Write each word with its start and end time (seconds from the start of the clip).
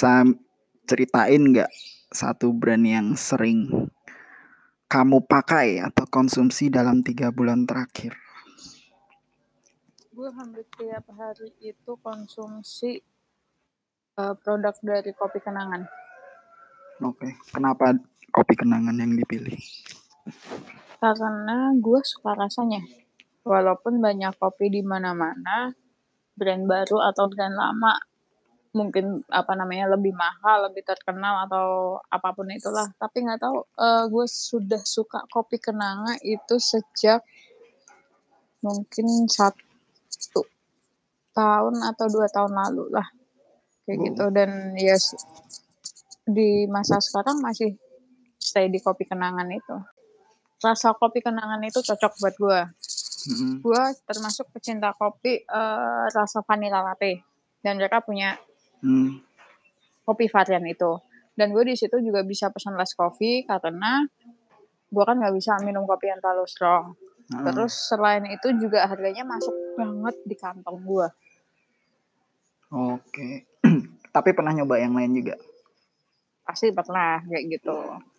bisa 0.00 0.24
ceritain 0.88 1.44
nggak 1.52 1.68
satu 2.08 2.56
brand 2.56 2.80
yang 2.88 3.12
sering 3.20 3.68
kamu 4.88 5.20
pakai 5.28 5.76
atau 5.76 6.08
konsumsi 6.08 6.72
dalam 6.72 7.04
tiga 7.04 7.28
bulan 7.28 7.68
terakhir? 7.68 8.16
Gue 10.08 10.32
hampir 10.32 10.64
tiap 10.72 11.04
hari 11.12 11.52
itu 11.60 11.92
konsumsi 12.00 13.04
uh, 14.16 14.32
produk 14.40 14.72
dari 14.80 15.12
kopi 15.12 15.36
kenangan. 15.36 15.84
Oke, 17.04 17.36
kenapa 17.52 17.92
kopi 18.32 18.56
kenangan 18.56 18.96
yang 18.96 19.12
dipilih? 19.12 19.60
Karena 20.96 21.76
gue 21.76 22.00
suka 22.08 22.40
rasanya. 22.40 22.80
Walaupun 23.44 24.00
banyak 24.00 24.32
kopi 24.40 24.72
di 24.72 24.80
mana-mana, 24.80 25.76
brand 26.40 26.64
baru 26.64 27.04
atau 27.04 27.28
brand 27.28 27.52
lama 27.52 28.00
mungkin 28.70 29.26
apa 29.26 29.58
namanya 29.58 29.98
lebih 29.98 30.14
mahal, 30.14 30.70
lebih 30.70 30.86
terkenal 30.86 31.46
atau 31.46 31.98
apa 32.06 32.30
pun 32.30 32.46
itulah. 32.54 32.86
Tapi 32.96 33.26
nggak 33.26 33.40
tahu, 33.42 33.66
uh, 33.78 34.04
gue 34.06 34.26
sudah 34.30 34.82
suka 34.86 35.26
kopi 35.26 35.58
kenanga 35.58 36.14
itu 36.22 36.56
sejak 36.58 37.22
mungkin 38.62 39.26
satu 39.26 40.46
tahun 41.34 41.82
atau 41.82 42.06
dua 42.12 42.26
tahun 42.30 42.52
lalu 42.54 42.84
lah, 42.94 43.08
kayak 43.86 43.98
oh. 43.98 44.02
gitu. 44.06 44.24
Dan 44.30 44.50
ya 44.78 44.94
di 46.30 46.70
masa 46.70 47.02
sekarang 47.02 47.42
masih 47.42 47.74
stay 48.38 48.70
di 48.70 48.78
kopi 48.78 49.02
kenangan 49.06 49.50
itu. 49.50 49.76
Rasa 50.60 50.94
kopi 50.94 51.24
kenangan 51.24 51.58
itu 51.66 51.82
cocok 51.82 52.12
buat 52.22 52.34
gue. 52.38 52.60
Mm-hmm. 53.20 53.52
Gue 53.60 53.82
termasuk 54.06 54.48
pecinta 54.54 54.94
kopi 54.96 55.42
uh, 55.44 56.08
rasa 56.08 56.40
vanilla 56.46 56.80
latte 56.80 57.20
dan 57.60 57.76
mereka 57.76 58.00
punya 58.00 58.36
hmm. 58.80 59.20
kopi 60.04 60.26
varian 60.28 60.64
itu. 60.66 61.00
Dan 61.36 61.56
gue 61.56 61.64
di 61.64 61.76
situ 61.78 61.96
juga 62.04 62.20
bisa 62.26 62.52
pesan 62.52 62.76
less 62.76 62.92
coffee 62.92 63.48
karena 63.48 64.04
gue 64.90 65.04
kan 65.06 65.16
nggak 65.16 65.34
bisa 65.36 65.56
minum 65.62 65.86
kopi 65.88 66.10
yang 66.10 66.20
terlalu 66.20 66.44
strong. 66.48 66.96
Hmm. 67.30 67.46
terus 67.46 67.86
selain 67.86 68.26
itu 68.26 68.50
juga 68.58 68.90
harganya 68.90 69.22
masuk 69.22 69.54
banget 69.78 70.18
di 70.26 70.34
kantong 70.34 70.82
gue 70.82 71.06
oke. 72.74 73.28
Tapi 74.14 74.30
pernah 74.34 74.54
nyoba 74.54 74.78
yang 74.78 74.94
lain 74.94 75.22
juga? 75.22 75.36
Pasti 76.46 76.74
pernah 76.74 77.22
kayak 77.22 77.44
gitu. 77.50 77.76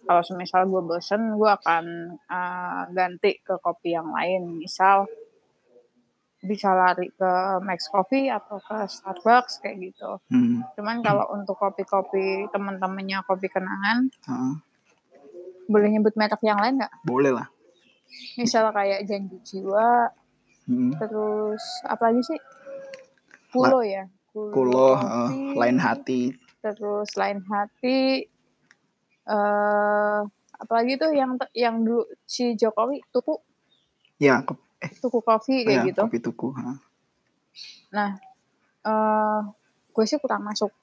Kalau 0.08 0.23
semisal 0.23 0.68
gue 0.68 0.81
bosen 0.84 1.36
gue 1.36 1.50
akan 1.52 1.86
uh, 2.28 2.81
ganti 2.96 3.40
ke 3.44 3.59
kopi 3.59 3.96
yang 3.96 4.12
lain. 4.12 4.59
Misal 4.59 5.08
bisa 6.42 6.73
lari 6.73 7.14
ke 7.14 7.31
Max 7.61 7.86
Coffee 7.86 8.25
atau 8.34 8.58
ke 8.58 8.89
Starbucks 8.89 9.61
kayak 9.61 9.78
gitu. 9.78 10.17
Hmm. 10.34 10.66
Cuman 10.73 11.06
kalau 11.06 11.30
untuk 11.38 11.53
kopi-kopi 11.61 12.50
teman-temannya 12.50 13.22
kopi 13.30 13.45
kenangan, 13.45 14.09
hmm. 14.25 14.53
boleh 15.69 15.89
nyebut 15.94 16.17
merek 16.17 16.42
yang 16.42 16.58
lain 16.58 16.81
nggak? 16.81 16.94
Boleh 17.06 17.31
lah. 17.38 17.47
Misal 18.42 18.73
kayak 18.73 19.06
Janji 19.06 19.38
Jiwa, 19.45 20.09
hmm. 20.66 20.97
terus 20.97 21.64
apa 21.86 22.09
lagi 22.09 22.22
sih? 22.25 22.39
Kulo 23.53 23.86
ya. 23.86 24.09
Kulo, 24.34 24.52
Kulo 24.52 24.89
uh, 24.97 25.30
lain 25.53 25.78
hati. 25.78 26.34
Terus 26.66 27.14
lain 27.19 27.45
hati. 27.45 28.25
Uh, 29.30 30.25
apalagi 30.58 30.97
tuh 30.97 31.14
yang 31.14 31.38
yang 31.53 31.86
dulu 31.86 32.09
si 32.25 32.58
Jokowi 32.58 33.06
tuku. 33.14 33.38
Ya, 34.17 34.42
eh 34.42 34.71
tuku 35.02 35.20
kopi 35.22 35.56
kayak 35.68 35.80
ya, 35.86 35.88
gitu 35.94 36.02
kopi 36.09 36.19
tuku 36.19 36.47
ha. 36.58 36.74
nah 37.94 38.09
uh, 38.88 39.42
gue 39.94 40.06
sih 40.08 40.18
kurang 40.18 40.42
masuk 40.47 40.74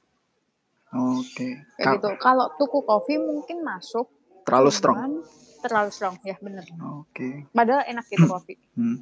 oke 0.95 1.27
okay. 1.27 1.67
kayak 1.81 1.99
gitu 1.99 2.09
kalau 2.23 2.53
tuku 2.55 2.79
kopi 2.87 3.19
mungkin 3.19 3.67
masuk 3.67 4.07
terlalu 4.47 4.71
strong 4.71 5.25
terlalu 5.61 5.91
strong 5.91 6.15
ya 6.23 6.39
bener 6.39 6.63
oke 6.79 7.11
okay. 7.11 7.45
padahal 7.51 7.83
enak 7.89 8.07
gitu 8.07 8.27
kopi 8.33 8.55
hmm. 8.79 8.99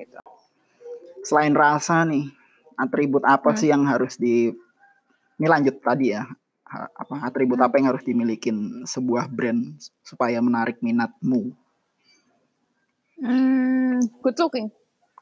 gitu 0.00 0.20
selain 1.22 1.54
rasa 1.54 2.02
nih 2.08 2.32
atribut 2.80 3.22
apa 3.28 3.52
hmm. 3.52 3.58
sih 3.60 3.68
yang 3.70 3.84
harus 3.84 4.16
di 4.16 4.50
ini 5.38 5.46
lanjut 5.46 5.78
tadi 5.82 6.16
ya 6.16 6.24
apa 6.72 7.28
atribut 7.28 7.60
hmm. 7.60 7.66
apa 7.68 7.74
yang 7.78 7.86
harus 7.92 8.02
dimiliki 8.02 8.48
sebuah 8.88 9.28
brand 9.28 9.76
supaya 10.00 10.40
menarik 10.40 10.80
minatmu 10.80 11.52
Hmm, 13.22 14.02
good 14.18 14.34
looking, 14.42 14.66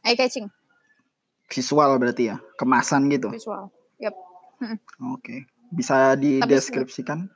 eye 0.00 0.16
catching. 0.16 0.48
Visual 1.52 2.00
berarti 2.00 2.32
ya, 2.32 2.40
kemasan 2.56 3.12
gitu. 3.12 3.28
Visual, 3.28 3.68
yep. 4.00 4.16
Hmm. 4.56 4.80
Oke, 5.12 5.20
okay. 5.20 5.38
bisa 5.68 6.16
dideskripsikan? 6.16 7.28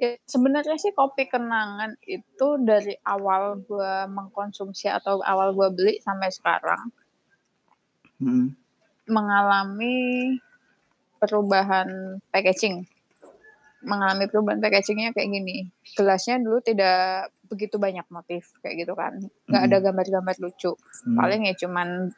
Ya, 0.00 0.16
sebenarnya 0.26 0.80
sih 0.80 0.90
kopi 0.96 1.28
kenangan 1.28 1.94
itu 2.08 2.48
dari 2.64 2.96
awal 3.06 3.60
gue 3.62 3.94
mengkonsumsi 4.10 4.90
atau 4.90 5.22
awal 5.22 5.54
gue 5.54 5.68
beli 5.70 5.94
sampai 6.02 6.26
sekarang 6.32 6.90
hmm. 8.18 8.50
mengalami 9.06 9.94
perubahan 11.22 12.18
packaging 12.34 12.82
mengalami 13.82 14.30
perubahan 14.30 14.62
packagingnya 14.62 15.10
kayak 15.14 15.28
gini. 15.30 15.68
Gelasnya 15.94 16.38
dulu 16.40 16.58
tidak 16.62 17.30
begitu 17.46 17.76
banyak 17.76 18.06
motif 18.08 18.56
kayak 18.64 18.86
gitu 18.86 18.96
kan. 18.96 19.18
Nggak 19.50 19.62
ada 19.68 19.76
hmm. 19.78 19.84
gambar-gambar 19.90 20.36
lucu. 20.40 20.72
Hmm. 20.72 21.16
Paling 21.18 21.40
ya 21.50 21.54
cuman 21.60 22.08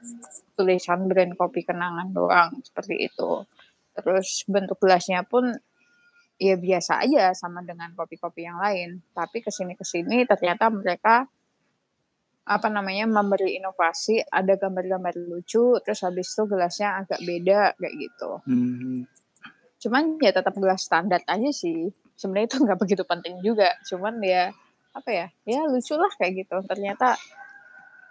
tulisan 0.55 1.11
brand 1.11 1.35
kopi 1.35 1.67
kenangan 1.67 2.15
doang 2.15 2.63
seperti 2.63 3.11
itu. 3.11 3.43
Terus 3.95 4.47
bentuk 4.47 4.79
gelasnya 4.79 5.27
pun 5.27 5.51
ya 6.39 6.59
biasa 6.59 7.07
aja 7.07 7.31
sama 7.35 7.65
dengan 7.67 7.91
kopi-kopi 7.97 8.47
yang 8.47 8.61
lain. 8.61 9.03
Tapi 9.11 9.43
ke 9.43 9.51
sini-kesini 9.51 10.29
ternyata 10.29 10.71
mereka 10.71 11.27
apa 12.45 12.69
namanya 12.69 13.09
memberi 13.09 13.57
inovasi 13.57 14.21
ada 14.21 14.61
gambar-gambar 14.61 15.17
lucu 15.17 15.81
terus 15.81 16.05
habis 16.05 16.29
itu 16.29 16.45
gelasnya 16.45 17.01
agak 17.01 17.25
beda 17.25 17.73
kayak 17.81 17.95
gitu. 17.97 18.31
Hmm 18.45 19.09
cuman 19.85 20.17
ya 20.17 20.33
tetap 20.33 20.57
gelas 20.57 20.81
standar 20.81 21.21
aja 21.29 21.51
sih. 21.53 21.93
Sebenarnya 22.17 22.49
itu 22.49 22.57
nggak 22.65 22.79
begitu 22.81 23.05
penting 23.05 23.45
juga. 23.45 23.77
Cuman 23.85 24.17
ya 24.25 24.49
apa 24.97 25.11
ya 25.13 25.27
ya 25.45 25.69
lucu 25.69 25.93
lah 26.01 26.09
kayak 26.17 26.49
gitu. 26.49 26.57
Ternyata 26.65 27.21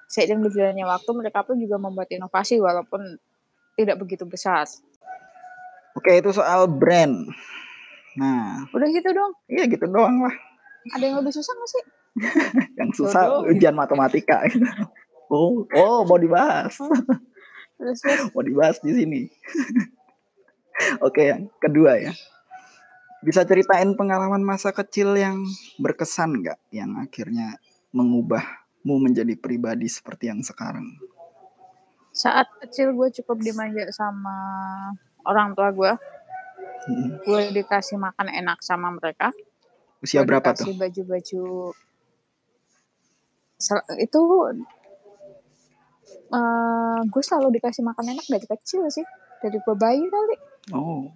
seiring 0.06 0.46
berjalannya 0.46 0.86
waktu 0.86 1.10
mereka 1.18 1.42
pun 1.42 1.58
juga 1.58 1.82
membuat 1.82 2.14
inovasi 2.14 2.62
walaupun 2.62 3.18
tidak 3.74 3.98
begitu 3.98 4.30
besar. 4.30 4.70
Oke 5.98 6.22
itu 6.22 6.30
soal 6.30 6.70
brand. 6.70 7.26
Nah. 8.14 8.70
Udah 8.70 8.88
gitu 8.94 9.10
dong. 9.10 9.34
Iya 9.50 9.66
gitu 9.66 9.90
doang 9.90 10.22
lah. 10.22 10.36
Ada 10.94 11.04
yang 11.10 11.18
lebih 11.26 11.34
susah 11.34 11.54
gak 11.58 11.70
sih? 11.72 11.84
Yang 12.78 12.92
susah 13.02 13.24
Jodoh. 13.26 13.50
ujian 13.50 13.74
matematika. 13.74 14.46
Oh 15.34 15.66
oh 15.74 16.06
mau 16.06 16.22
dibahas. 16.22 16.78
Terus, 17.74 17.98
terus. 18.06 18.30
mau 18.38 18.46
dibahas 18.46 18.78
di 18.86 18.94
sini 18.94 19.22
Oke, 21.02 21.30
yang 21.30 21.50
kedua 21.62 22.00
ya. 22.00 22.14
Bisa 23.24 23.48
ceritain 23.48 23.96
pengalaman 23.96 24.44
masa 24.44 24.76
kecil 24.76 25.16
yang 25.16 25.40
berkesan 25.80 26.44
nggak? 26.44 26.60
Yang 26.76 26.92
akhirnya 27.08 27.48
mengubahmu 27.96 28.96
menjadi 29.00 29.34
pribadi 29.40 29.88
seperti 29.88 30.28
yang 30.28 30.44
sekarang? 30.44 31.00
Saat 32.14 32.52
kecil 32.62 32.94
gue 32.94 33.10
cukup 33.22 33.40
dimanja 33.42 33.90
sama 33.96 34.36
orang 35.24 35.56
tua 35.56 35.72
gue. 35.72 35.92
Hmm. 36.84 37.10
Gue 37.24 37.42
dikasih 37.56 37.96
makan 37.96 38.28
enak 38.28 38.60
sama 38.60 38.92
mereka. 38.92 39.32
Usia 40.04 40.22
gua 40.22 40.36
berapa 40.36 40.52
tuh? 40.52 40.76
baju-baju 40.76 41.72
itu 43.96 44.22
uh, 46.36 47.00
gue 47.08 47.24
selalu 47.24 47.56
dikasih 47.56 47.84
makan 47.88 48.12
enak 48.12 48.26
dari 48.28 48.44
kecil 48.44 48.84
sih 48.92 49.08
dari 49.40 49.60
gue 49.64 49.76
bayi 49.80 50.04
kali 50.04 50.36
Oh. 50.72 51.12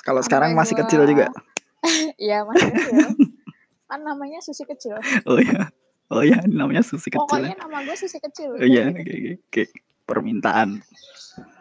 Kalau 0.00 0.22
sekarang 0.24 0.56
masih 0.56 0.78
kecil 0.78 1.04
juga. 1.04 1.28
Iya, 2.18 2.42
masih 2.42 2.66
kecil. 2.66 3.14
kan 3.86 4.00
namanya 4.02 4.42
Susi 4.42 4.66
kecil. 4.66 4.98
Oh 5.22 5.38
iya. 5.38 5.70
Oh 6.10 6.18
iya, 6.18 6.42
namanya 6.42 6.82
Susi 6.82 7.14
kecil. 7.14 7.22
Pokoknya 7.22 7.54
nama 7.54 7.78
gue 7.86 7.94
Susi 7.94 8.18
kecil. 8.18 8.58
Oh 8.58 8.66
iya, 8.66 8.90
oke 8.90 9.06
oke 9.06 9.30
oke. 9.38 9.62
Permintaan. 10.02 10.82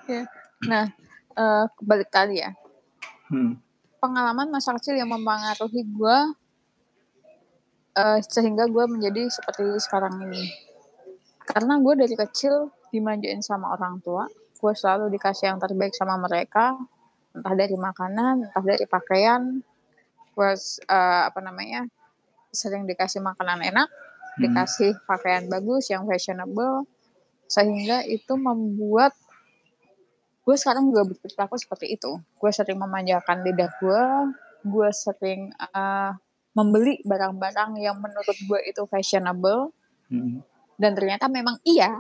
Ya. 0.09 0.25
Nah, 0.65 0.89
uh, 1.37 1.69
kebalik 1.77 2.09
kali 2.09 2.41
ya. 2.41 2.57
Hmm. 3.29 3.61
Pengalaman 4.01 4.49
masa 4.49 4.73
kecil 4.77 4.97
yang 4.97 5.13
mempengaruhi 5.13 5.85
gue 5.85 6.17
uh, 7.97 8.19
sehingga 8.21 8.65
gue 8.65 8.85
menjadi 8.85 9.29
seperti 9.29 9.77
sekarang 9.81 10.25
ini. 10.25 10.49
Karena 11.45 11.77
gue 11.77 11.93
dari 11.93 12.15
kecil 12.17 12.73
dimanjain 12.89 13.41
sama 13.41 13.73
orang 13.73 14.01
tua, 14.01 14.25
gue 14.65 14.73
selalu 14.73 15.13
dikasih 15.13 15.53
yang 15.53 15.61
terbaik 15.61 15.93
sama 15.93 16.17
mereka 16.17 16.73
entah 17.37 17.53
dari 17.53 17.77
makanan 17.77 18.49
entah 18.49 18.65
dari 18.65 18.89
pakaian 18.89 19.61
gue 20.33 20.51
uh, 20.89 21.21
apa 21.29 21.39
namanya 21.45 21.85
sering 22.49 22.89
dikasih 22.89 23.21
makanan 23.21 23.61
enak 23.61 23.85
hmm. 23.85 24.41
dikasih 24.41 24.97
pakaian 25.05 25.45
bagus 25.45 25.93
yang 25.93 26.09
fashionable 26.09 26.89
sehingga 27.45 28.01
itu 28.09 28.33
membuat 28.33 29.13
gue 30.41 30.55
sekarang 30.57 30.89
juga 30.89 31.13
berperilaku 31.13 31.61
seperti 31.61 32.01
itu 32.01 32.17
gue 32.17 32.49
sering 32.49 32.81
memanjakan 32.81 33.45
lidah 33.45 33.69
gue 33.77 34.03
gue 34.65 34.89
sering 34.97 35.53
uh, 35.61 36.17
membeli 36.57 37.05
barang-barang 37.05 37.77
yang 37.77 38.01
menurut 38.01 38.33
gue 38.33 38.59
itu 38.65 38.81
fashionable 38.89 39.69
hmm. 40.09 40.41
dan 40.81 40.97
ternyata 40.97 41.29
memang 41.29 41.61
iya 41.61 41.93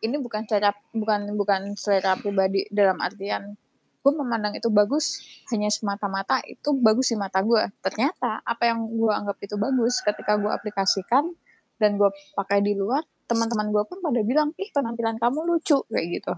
ini 0.00 0.16
bukan 0.20 0.44
cara 0.48 0.72
bukan 0.92 1.32
bukan 1.36 1.76
selera 1.76 2.16
pribadi 2.16 2.66
dalam 2.72 2.98
artian 3.00 3.56
gue 4.00 4.12
memandang 4.16 4.56
itu 4.56 4.72
bagus 4.72 5.20
hanya 5.52 5.68
semata-mata 5.68 6.40
itu 6.48 6.72
bagus 6.80 7.12
di 7.12 7.16
mata 7.20 7.44
gue 7.44 7.60
ternyata 7.84 8.40
apa 8.40 8.72
yang 8.72 8.88
gue 8.88 9.12
anggap 9.12 9.36
itu 9.44 9.60
bagus 9.60 10.00
ketika 10.00 10.40
gue 10.40 10.48
aplikasikan 10.48 11.28
dan 11.76 12.00
gue 12.00 12.08
pakai 12.32 12.64
di 12.64 12.72
luar 12.72 13.04
teman-teman 13.28 13.68
gue 13.68 13.84
pun 13.84 14.00
pada 14.00 14.24
bilang 14.24 14.56
ih 14.56 14.72
penampilan 14.72 15.20
kamu 15.20 15.44
lucu 15.44 15.84
kayak 15.92 16.06
gitu 16.16 16.32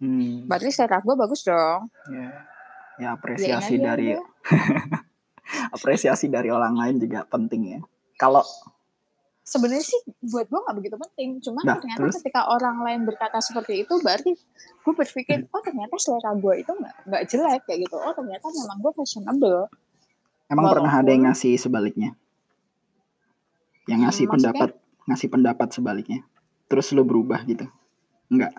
Hmm. 0.00 0.44
Berarti 0.44 0.68
selera 0.72 1.00
gue 1.00 1.16
bagus 1.16 1.40
dong. 1.46 1.88
Ya, 2.12 2.28
ya 3.00 3.08
apresiasi 3.16 3.80
ya, 3.80 3.92
dari 3.92 4.12
apresiasi 5.76 6.26
dari 6.28 6.52
orang 6.52 6.76
lain 6.76 6.96
juga 7.00 7.24
penting 7.24 7.62
ya. 7.76 7.80
Kalau 8.20 8.44
sebenarnya 9.46 9.86
sih 9.86 10.00
buat 10.26 10.50
gue 10.50 10.58
nggak 10.58 10.76
begitu 10.82 10.96
penting, 10.98 11.28
cuman 11.38 11.62
nah, 11.62 11.78
ternyata 11.78 12.10
terus? 12.10 12.14
ketika 12.18 12.50
orang 12.50 12.82
lain 12.82 13.06
berkata 13.06 13.38
seperti 13.38 13.86
itu, 13.86 13.94
berarti 14.02 14.34
gue 14.82 14.94
berpikir 14.98 15.46
oh 15.54 15.62
ternyata 15.62 15.94
selera 16.02 16.34
gue 16.34 16.54
itu 16.66 16.72
nggak 16.74 16.94
nggak 17.06 17.22
jelek 17.30 17.62
kayak 17.70 17.78
gitu. 17.86 17.96
Oh 17.96 18.10
ternyata 18.10 18.46
memang 18.50 18.78
gue 18.82 18.92
fashionable. 18.98 19.70
Emang 20.50 20.70
Walaupun, 20.70 20.74
pernah 20.82 20.94
ada 20.98 21.10
yang 21.14 21.24
ngasih 21.30 21.54
sebaliknya? 21.58 22.10
Yang 23.86 24.00
ngasih 24.10 24.24
hmm, 24.26 24.34
pendapat 24.34 24.70
ngasih 25.06 25.28
pendapat 25.30 25.68
sebaliknya. 25.70 26.20
Terus 26.66 26.90
lo 26.90 27.06
berubah 27.06 27.46
gitu? 27.46 27.70
Enggak 28.26 28.50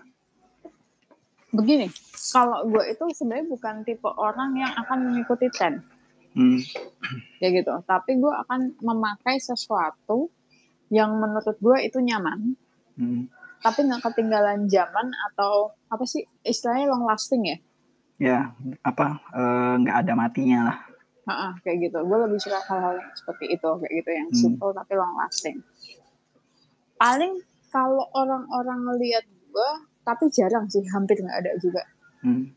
begini 1.48 1.88
kalau 2.32 2.60
gue 2.68 2.84
itu 2.92 3.04
sebenarnya 3.16 3.46
bukan 3.48 3.74
tipe 3.80 4.08
orang 4.20 4.52
yang 4.60 4.72
akan 4.84 4.98
mengikuti 5.08 5.48
tren 5.48 5.80
hmm. 6.36 6.60
ya 7.40 7.48
gitu 7.48 7.72
tapi 7.88 8.20
gue 8.20 8.32
akan 8.44 8.76
memakai 8.84 9.40
sesuatu 9.40 10.28
yang 10.88 11.16
menurut 11.16 11.56
gue 11.60 11.76
itu 11.84 11.98
nyaman. 12.00 12.56
Hmm. 12.98 13.30
tapi 13.58 13.86
nggak 13.86 14.02
ketinggalan 14.10 14.70
zaman 14.70 15.06
atau 15.30 15.74
apa 15.90 16.02
sih 16.06 16.22
istilahnya 16.46 16.94
long 16.94 17.06
lasting 17.06 17.42
ya? 17.46 17.58
Ya 18.18 18.38
apa 18.86 19.18
eh, 19.34 19.74
nggak 19.82 19.96
uh, 19.98 20.02
ada 20.02 20.12
matinya 20.14 20.60
lah. 20.70 20.78
Uh-uh, 21.26 21.52
kayak 21.66 21.90
gitu. 21.90 21.98
Gue 22.06 22.18
lebih 22.22 22.38
suka 22.38 22.58
hal-hal 22.70 22.98
yang 22.98 23.12
seperti 23.18 23.58
itu 23.58 23.70
kayak 23.82 23.92
gitu 23.98 24.10
yang 24.14 24.28
hmm. 24.30 24.38
simple 24.38 24.70
tapi 24.70 24.92
long 24.94 25.14
lasting. 25.18 25.58
Paling 26.98 27.34
kalau 27.70 28.06
orang-orang 28.14 28.94
lihat 28.98 29.26
gue 29.26 29.70
tapi 30.06 30.30
jarang 30.30 30.70
sih 30.70 30.82
hampir 30.94 31.18
nggak 31.18 31.38
ada 31.42 31.52
juga. 31.58 31.82
Hmm. 32.18 32.50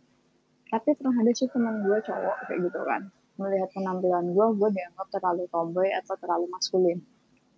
tapi 0.74 0.98
pernah 0.98 1.14
ada 1.22 1.30
sih 1.38 1.46
teman 1.54 1.86
gue 1.86 1.98
cowok 2.02 2.38
kayak 2.50 2.60
gitu 2.66 2.82
kan. 2.86 3.02
Melihat 3.42 3.70
penampilan 3.74 4.34
gue 4.34 4.46
gue 4.58 4.70
dianggap 4.74 5.08
terlalu 5.14 5.50
tomboy 5.50 5.90
atau 5.98 6.14
terlalu 6.18 6.46
maskulin 6.50 7.02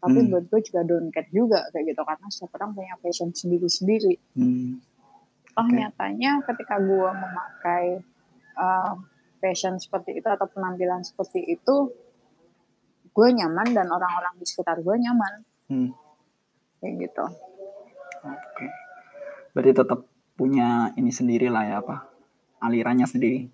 tapi 0.03 0.19
hmm. 0.19 0.29
buat 0.35 0.45
gue 0.51 0.59
juga 0.67 0.81
don't 0.83 1.09
care 1.15 1.31
juga 1.31 1.63
kayak 1.71 1.95
gitu 1.95 2.01
karena 2.03 2.27
setiap 2.27 2.51
orang 2.59 2.71
punya 2.75 2.95
fashion 2.99 3.31
sendiri-sendiri 3.31 4.13
hmm. 4.35 4.71
oh 5.55 5.63
okay. 5.63 5.79
nyatanya 5.79 6.43
ketika 6.43 6.75
gue 6.83 7.09
memakai 7.15 7.85
uh, 8.59 8.99
fashion 9.39 9.79
seperti 9.79 10.19
itu 10.19 10.27
atau 10.27 10.43
penampilan 10.51 11.07
seperti 11.07 11.39
itu 11.47 11.75
gue 13.15 13.27
nyaman 13.31 13.71
dan 13.71 13.87
orang-orang 13.87 14.35
di 14.35 14.45
sekitar 14.45 14.83
gue 14.83 14.95
nyaman 14.99 15.33
hmm. 15.71 15.89
kayak 16.83 16.93
gitu 17.07 17.25
oke 18.27 18.43
okay 18.51 18.83
berarti 19.53 19.71
tetap 19.77 19.99
punya 20.33 20.89
ini 20.97 21.13
sendiri 21.13 21.47
lah 21.47 21.63
ya 21.63 21.75
apa 21.79 22.09
alirannya 22.65 23.05
sendiri 23.05 23.45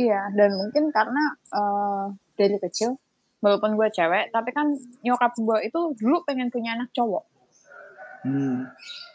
iya 0.00 0.32
dan 0.32 0.56
mungkin 0.56 0.88
karena 0.88 1.36
uh, 1.52 2.08
dari 2.34 2.56
kecil 2.56 2.96
walaupun 3.44 3.76
gue 3.76 3.88
cewek 3.92 4.32
tapi 4.32 4.50
kan 4.52 4.72
nyokap 5.04 5.32
gue 5.36 5.58
itu 5.68 5.78
dulu 6.00 6.24
pengen 6.24 6.48
punya 6.48 6.76
anak 6.76 6.90
cowok. 6.92 7.24
Hmm. 8.26 8.66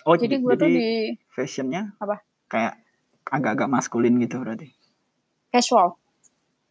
oh 0.08 0.16
jadi 0.16 0.40
gue 0.40 0.54
tuh 0.56 0.72
di 0.72 1.12
fashionnya 1.36 1.92
apa? 2.00 2.24
kayak 2.48 2.80
agak-agak 3.28 3.68
maskulin 3.68 4.16
gitu 4.24 4.40
berarti? 4.40 4.72
Casual. 5.52 6.00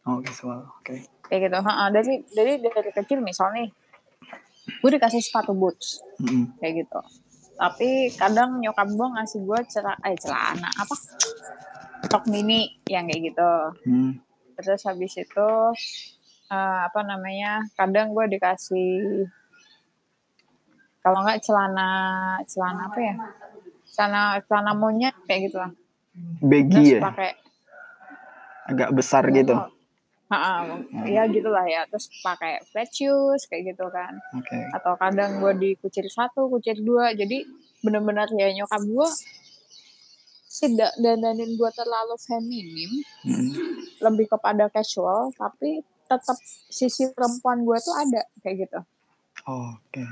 Oh 0.09 0.17
casual 0.25 0.65
oke. 0.65 0.89
Okay. 0.89 1.05
kayak 1.29 1.47
gitu 1.47 1.57
ha, 1.63 1.87
dari 1.93 2.25
dari 2.33 2.59
dari 2.59 2.91
kecil 2.91 3.21
misalnya 3.21 3.69
gue 4.81 4.89
dikasih 4.89 5.21
sepatu 5.21 5.53
boots. 5.53 6.01
Mm 6.17 6.27
-hmm. 6.27 6.43
kayak 6.57 6.73
gitu. 6.85 6.99
Tapi 7.61 8.09
kadang 8.17 8.57
nyokap 8.57 8.89
gue 8.89 9.07
ngasih 9.13 9.39
gue 9.45 9.59
celana 9.69 10.01
eh 10.09 10.17
celana 10.17 10.69
apa? 10.81 10.95
Tok 12.09 12.25
mini 12.33 12.81
yang 12.89 13.05
kayak 13.05 13.21
gitu. 13.33 13.51
Hmm. 13.85 14.13
terus 14.61 14.85
habis 14.85 15.17
itu 15.17 15.49
uh, 16.51 16.79
apa 16.91 16.99
namanya 17.07 17.63
kadang 17.79 18.11
gue 18.11 18.27
dikasih 18.35 19.25
kalau 21.01 21.25
nggak 21.25 21.41
celana 21.41 21.89
celana 22.45 22.81
apa 22.91 22.99
ya? 23.01 23.15
Celana 23.89 24.21
celana 24.45 24.71
monyet 24.77 25.15
kayak 25.25 25.49
gitu 25.49 25.57
lah. 25.57 25.71
Baggy 26.43 26.99
ya? 26.99 27.01
pakai 27.01 27.31
agak 28.69 28.89
besar 28.93 29.25
gitu? 29.33 29.57
Ha, 30.31 30.63
ya 31.09 31.25
gitulah 31.27 31.65
ya. 31.65 31.89
Terus 31.89 32.07
pakai 32.21 32.61
flat 32.69 32.87
shoes 32.93 33.49
kayak 33.49 33.73
gitu 33.73 33.89
kan. 33.89 34.13
Okay. 34.37 34.69
atau 34.77 34.93
kadang 34.95 35.41
gue 35.41 35.53
dikucir 35.57 36.05
satu 36.05 36.47
kucir 36.53 36.77
dua. 36.77 37.17
Jadi 37.17 37.49
bener-bener 37.81 38.29
ya 38.37 38.53
nyokap 38.61 38.85
gue 38.85 39.09
tidak 40.51 40.93
dandanin 41.01 41.57
gue 41.57 41.69
terlalu 41.73 42.15
feminim. 42.21 42.91
Hmm. 43.25 43.49
lebih 44.01 44.33
kepada 44.33 44.65
casual 44.69 45.29
tapi 45.37 45.85
tetap 46.11 46.37
sisi 46.67 47.07
perempuan 47.15 47.63
gue 47.63 47.77
tuh 47.79 47.95
ada 47.95 48.27
kayak 48.43 48.67
gitu. 48.67 48.79
Oke. 49.47 50.03
Okay. 50.03 50.07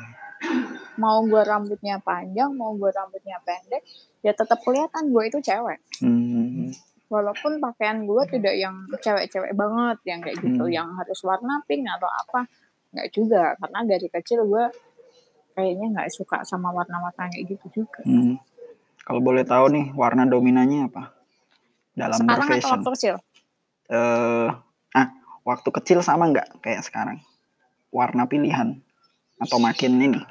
mau 1.03 1.19
gue 1.27 1.43
rambutnya 1.43 1.99
panjang 1.99 2.55
mau 2.55 2.71
gue 2.71 2.87
rambutnya 2.87 3.43
pendek 3.43 3.83
ya 4.23 4.31
tetap 4.31 4.63
kelihatan 4.63 5.11
gue 5.11 5.23
itu 5.27 5.39
cewek. 5.43 5.79
Hmm. 5.99 6.71
Walaupun 7.11 7.59
pakaian 7.59 8.07
gue 8.07 8.23
tidak 8.31 8.55
yang 8.55 8.87
cewek-cewek 8.95 9.51
banget 9.51 9.97
yang 10.07 10.19
kayak 10.23 10.39
gitu 10.39 10.63
hmm. 10.63 10.71
yang 10.71 10.87
harus 10.95 11.19
warna 11.27 11.59
pink 11.67 11.83
atau 11.91 12.07
apa 12.07 12.47
nggak 12.95 13.07
juga. 13.11 13.59
Karena 13.59 13.79
dari 13.83 14.07
kecil 14.07 14.47
gue 14.47 14.65
kayaknya 15.59 15.85
nggak 15.99 16.09
suka 16.15 16.47
sama 16.47 16.71
warna-warna 16.71 17.27
kayak 17.27 17.45
gitu 17.51 17.83
juga. 17.83 17.99
Hmm. 18.07 18.39
kalau 19.03 19.25
boleh 19.25 19.41
tahu 19.41 19.73
nih 19.73 19.85
warna 19.97 20.23
dominannya 20.29 20.85
apa? 20.85 21.03
Dalam 21.97 22.19
sekarang 22.23 22.47
atau 22.47 22.69
waktu 22.77 22.89
kecil? 22.93 23.15
Uh, 23.89 24.53
waktu 25.43 25.69
kecil 25.71 25.99
sama 26.03 26.29
nggak 26.31 26.63
kayak 26.63 26.83
sekarang 26.83 27.19
warna 27.89 28.25
pilihan 28.29 28.79
atau 29.39 29.57
makin 29.57 29.99
ini 29.99 30.21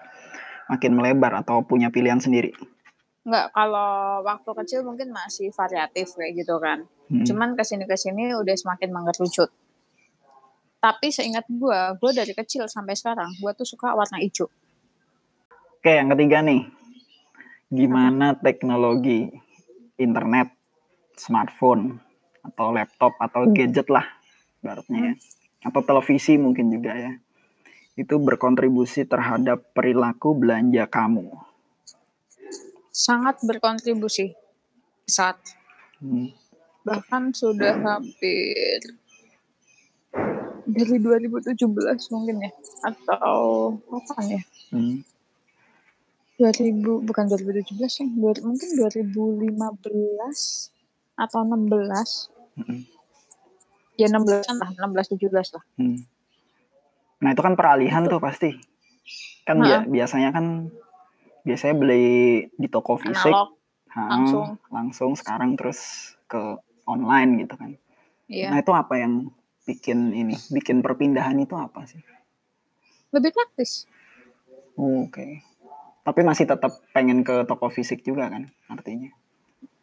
makin 0.68 0.92
melebar 0.94 1.40
atau 1.40 1.64
punya 1.64 1.88
pilihan 1.88 2.20
sendiri 2.20 2.52
Enggak, 3.28 3.52
kalau 3.52 4.24
waktu 4.24 4.50
kecil 4.64 4.80
mungkin 4.88 5.12
masih 5.12 5.52
variatif 5.52 6.16
kayak 6.16 6.32
gitu 6.32 6.56
kan. 6.64 6.88
Hmm. 7.12 7.28
Cuman 7.28 7.60
ke 7.60 7.60
sini 7.60 7.84
ke 7.84 7.92
sini 7.92 8.32
udah 8.32 8.56
semakin 8.56 8.88
mengerucut. 8.88 9.52
Tapi 10.80 11.12
seingat 11.12 11.44
gue, 11.44 11.80
gue 12.00 12.10
dari 12.16 12.32
kecil 12.32 12.64
sampai 12.72 12.96
sekarang, 12.96 13.28
gue 13.36 13.52
tuh 13.52 13.68
suka 13.68 13.92
warna 13.92 14.16
hijau. 14.24 14.48
Oke, 15.76 15.92
yang 15.92 16.08
ketiga 16.08 16.40
nih, 16.40 16.72
gimana 17.68 18.32
teknologi 18.40 19.28
internet, 20.00 20.48
smartphone, 21.20 22.00
atau 22.40 22.72
laptop, 22.72 23.12
atau 23.20 23.44
hmm. 23.44 23.52
gadget 23.52 23.92
lah, 23.92 24.08
baratnya 24.68 25.00
ya, 25.00 25.14
atau 25.64 25.80
televisi 25.80 26.36
mungkin 26.36 26.68
juga 26.68 26.92
ya, 26.92 27.12
itu 27.96 28.14
berkontribusi 28.20 29.08
terhadap 29.08 29.64
perilaku 29.72 30.36
belanja 30.36 30.84
kamu 30.84 31.48
sangat 32.98 33.38
berkontribusi 33.46 34.34
saat 35.06 35.38
hmm. 36.02 36.34
bahkan 36.82 37.30
sudah 37.30 37.78
hampir 37.78 38.82
dari 40.66 40.96
2017 40.98 41.62
mungkin 42.10 42.42
ya 42.42 42.50
atau 42.90 43.78
kapan 43.86 44.24
ya 44.34 44.42
hmm. 44.74 44.98
2000 46.42 47.06
bukan 47.06 47.24
2017 47.30 47.78
ya 47.78 48.06
mungkin 48.42 48.68
2015 48.82 49.46
atau 51.18 51.40
16 51.46 52.58
hmm. 52.58 52.97
Ya 53.98 54.06
16 54.06 54.46
lah 54.46 54.70
16 54.78 55.18
17 55.18 55.34
lah 55.34 55.64
hmm. 55.76 55.98
nah 57.18 57.30
itu 57.34 57.42
kan 57.42 57.54
peralihan 57.58 58.06
itu. 58.06 58.14
tuh 58.14 58.20
pasti 58.22 58.50
kan 59.42 59.58
nah. 59.58 59.82
biasanya 59.82 60.30
kan 60.30 60.70
biasanya 61.42 61.74
beli 61.74 62.06
di 62.54 62.68
toko 62.70 63.00
fisik 63.00 63.32
ha, 63.32 64.00
langsung 64.06 64.60
langsung 64.70 65.12
sekarang 65.18 65.58
terus 65.58 66.12
ke 66.30 66.38
online 66.86 67.42
gitu 67.42 67.54
kan 67.58 67.70
iya. 68.30 68.54
nah 68.54 68.62
itu 68.62 68.70
apa 68.70 68.94
yang 69.00 69.32
bikin 69.66 70.14
ini 70.14 70.36
bikin 70.52 70.80
perpindahan 70.80 71.36
itu 71.40 71.56
apa 71.58 71.84
sih 71.88 72.00
lebih 73.10 73.32
praktis 73.34 73.88
oh, 74.76 75.08
oke 75.08 75.16
okay. 75.16 75.42
tapi 76.04 76.20
masih 76.22 76.44
tetap 76.46 76.72
pengen 76.92 77.24
ke 77.24 77.48
toko 77.48 77.72
fisik 77.72 78.04
juga 78.04 78.28
kan 78.28 78.52
artinya 78.70 79.10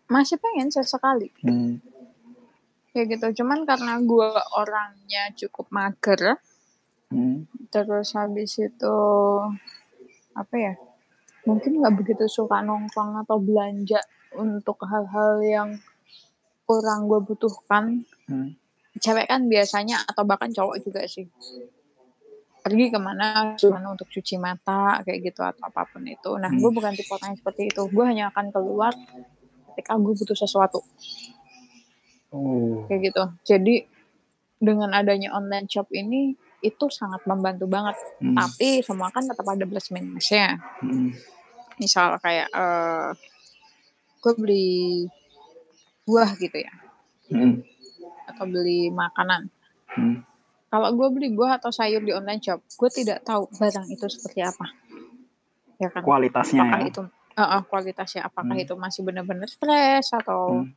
masih 0.06 0.38
pengen 0.38 0.70
sesekali 0.70 1.34
Hmm. 1.42 1.82
Kayak 2.96 3.08
gitu 3.12 3.44
cuman 3.44 3.68
karena 3.68 4.00
gue 4.00 4.30
orangnya 4.56 5.28
cukup 5.36 5.68
mager 5.70 6.40
Hmm. 7.06 7.46
terus 7.70 8.16
habis 8.16 8.58
itu 8.58 8.98
apa 10.34 10.56
ya 10.56 10.74
mungkin 11.44 11.78
nggak 11.78 11.96
begitu 11.96 12.26
suka 12.26 12.60
nongkrong 12.60 13.22
atau 13.22 13.38
belanja 13.38 14.02
untuk 14.34 14.82
hal-hal 14.82 15.38
yang 15.40 15.70
kurang 16.64 17.06
gue 17.06 17.22
butuhkan 17.22 18.02
Hmm. 18.26 18.58
cewek 18.96 19.28
kan 19.28 19.46
biasanya 19.46 20.02
atau 20.02 20.24
bahkan 20.24 20.50
cowok 20.50 20.82
juga 20.82 21.06
sih 21.06 21.30
pergi 22.58 22.90
ke 22.90 22.98
mana 22.98 23.54
cuma 23.54 23.78
untuk 23.86 24.10
cuci 24.10 24.42
mata 24.42 24.98
kayak 25.06 25.30
gitu 25.30 25.46
atau 25.46 25.62
apa 25.62 25.86
pun 25.86 26.02
itu 26.02 26.32
nah 26.36 26.50
Hmm. 26.50 26.58
gue 26.58 26.72
bukan 26.74 26.90
tipe 26.92 27.14
orang 27.14 27.32
yang 27.32 27.38
seperti 27.38 27.70
itu 27.70 27.86
gue 27.86 28.02
hanya 28.04 28.34
akan 28.34 28.50
keluar 28.50 28.98
ketika 29.70 29.94
gue 29.94 30.14
butuh 30.16 30.34
sesuatu 30.34 30.82
Oh. 32.36 32.84
kayak 32.86 33.02
gitu 33.06 33.24
jadi 33.48 33.76
dengan 34.58 34.92
adanya 34.92 35.32
online 35.32 35.66
shop 35.66 35.88
ini 35.90 36.36
itu 36.60 36.86
sangat 36.90 37.24
membantu 37.24 37.64
banget 37.66 37.96
Hmm. 38.18 38.36
tapi 38.36 38.82
semua 38.82 39.08
kan 39.08 39.24
tetap 39.24 39.46
ada 39.46 39.64
plus 39.64 39.88
minusnya 39.90 40.60
Hmm. 40.80 41.16
misal 41.76 42.20
kayak 42.20 42.52
eh 42.52 43.10
gue 44.20 44.34
beli 44.36 45.06
buah 46.04 46.36
gitu 46.36 46.58
ya 46.58 46.74
Hmm. 47.28 47.62
atau 48.28 48.46
beli 48.46 48.90
makanan 48.90 49.48
Hmm. 49.92 50.22
kalau 50.68 50.92
gue 50.92 51.08
beli 51.10 51.28
buah 51.32 51.56
atau 51.56 51.70
sayur 51.70 52.00
di 52.00 52.12
online 52.12 52.42
shop 52.42 52.60
gue 52.60 52.90
tidak 52.92 53.24
tahu 53.24 53.48
barang 53.50 53.88
itu 53.88 54.06
seperti 54.08 54.42
apa 54.42 54.66
ya 55.76 55.88
kan 55.90 56.02
Kualitasnya 56.02 56.62
apakah 56.62 56.80
ya. 56.80 56.88
itu 56.88 57.02
eh, 57.36 57.44
eh, 57.44 57.62
kualitasnya 57.64 58.22
apakah 58.24 58.56
Hmm. 58.56 58.64
itu 58.64 58.74
masih 58.76 59.02
benar-benar 59.04 59.50
fresh 59.52 60.10
atau 60.16 60.64
Hmm. 60.64 60.72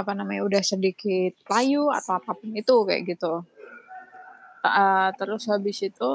Apa 0.00 0.12
namanya 0.12 0.42
udah 0.42 0.62
sedikit 0.62 1.36
layu 1.46 1.88
atau 1.88 2.16
apa 2.16 2.32
pun 2.32 2.50
itu 2.52 2.74
kayak 2.84 3.02
gitu 3.06 3.44
eh, 4.62 5.08
terus 5.14 5.44
habis 5.46 5.78
itu 5.80 6.10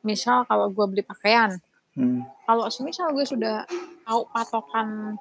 misal 0.00 0.44
kalau 0.44 0.68
gue 0.68 0.86
beli 0.86 1.02
pakaian 1.02 1.56
Hmm. 1.94 2.26
kalau 2.42 2.66
semisal 2.66 3.14
gue 3.14 3.22
sudah 3.22 3.62
tahu 4.02 4.26
patokan 4.34 5.14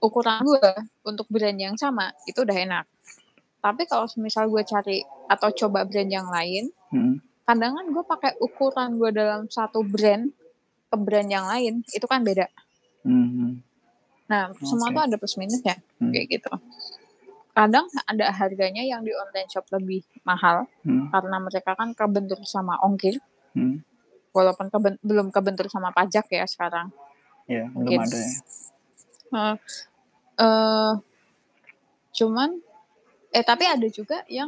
ukuran 0.00 0.40
gue 0.40 0.64
untuk 1.04 1.28
brand 1.28 1.52
yang 1.52 1.76
sama 1.76 2.08
itu 2.24 2.40
udah 2.40 2.56
enak 2.56 2.84
tapi 3.60 3.84
kalau 3.84 4.08
semisal 4.08 4.48
gue 4.48 4.64
cari 4.64 5.04
atau 5.28 5.52
coba 5.52 5.84
brand 5.84 6.08
yang 6.08 6.24
lain 6.32 6.72
Hmm. 6.88 7.20
kadang 7.44 7.76
kan 7.76 7.84
gue 7.84 8.04
pakai 8.08 8.32
ukuran 8.40 8.96
gue 8.96 9.12
dalam 9.12 9.44
satu 9.46 9.84
brand 9.84 10.32
ke 10.88 10.96
brand 10.96 11.28
yang 11.28 11.44
lain 11.44 11.84
itu 11.92 12.06
kan 12.08 12.24
beda 12.24 12.48
Hmm. 13.04 13.60
Nah 14.30 14.42
semua 14.56 14.86
Oke. 14.86 14.94
tuh 14.94 15.02
ada 15.04 15.16
plus 15.16 15.34
minusnya 15.34 15.74
Hmm. 15.98 16.14
kayak 16.14 16.26
gitu 16.30 16.52
kadang 17.50 17.84
ada 18.04 18.30
harganya 18.30 18.80
yang 18.80 19.02
di 19.02 19.10
online 19.12 19.44
shop 19.46 19.66
lebih 19.70 20.00
mahal 20.22 20.70
Hmm. 20.80 21.10
karena 21.10 21.36
mereka 21.38 21.74
kan 21.74 21.90
kebentur 21.92 22.38
sama 22.44 22.78
ongkir 22.80 23.18
Hmm. 23.50 23.82
walaupun 24.30 24.70
keben- 24.70 25.02
belum 25.02 25.28
kebentur 25.28 25.66
sama 25.66 25.90
pajak 25.90 26.30
ya 26.30 26.46
sekarang 26.46 26.94
Ya, 27.44 27.66
belum 27.68 27.98
ada 27.98 28.14
ya. 28.14 28.30
Eh, 29.32 29.54
eh, 30.38 30.92
cuman 32.12 32.62
eh 33.28 33.42
tapi 33.42 33.64
ada 33.64 33.86
juga 33.88 34.22
yang 34.24 34.46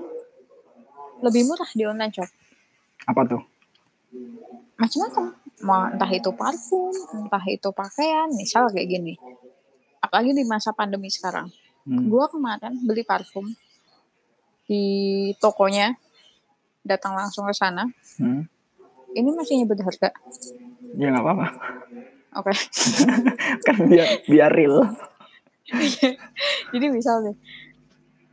lebih 1.18 1.42
murah 1.44 1.66
di 1.68 1.82
online 1.82 2.10
shop 2.12 2.30
Apa 3.04 3.26
tuh? 3.26 3.42
macam-macam 4.74 5.24
mau 5.60 5.86
entah 5.88 6.10
itu 6.10 6.30
parfum 6.32 6.90
entah 7.16 7.44
itu 7.44 7.68
pakaian 7.72 8.30
misal 8.30 8.66
kayak 8.68 8.88
gini 8.88 9.14
apalagi 10.02 10.34
di 10.34 10.44
masa 10.44 10.70
pandemi 10.70 11.08
sekarang 11.08 11.48
Hmm. 11.82 12.06
gua 12.06 12.26
kemarin 12.26 12.78
beli 12.80 13.02
parfum 13.02 13.42
di 14.64 14.82
tokonya 15.36 15.98
datang 16.80 17.12
langsung 17.12 17.42
ke 17.42 17.50
sana 17.52 17.90
Hmm. 18.16 18.46
ini 19.10 19.30
masih 19.30 19.58
nyebut 19.58 19.78
harga 19.78 20.14
Ya 20.92 21.08
nggak 21.08 21.18
apa-apa. 21.20 21.46
oke 22.34 22.52
kan 23.66 23.76
biar 23.84 24.08
biar 24.24 24.50
real. 24.50 24.86
jadi 26.68 26.86
misal 26.86 27.22
nih 27.22 27.36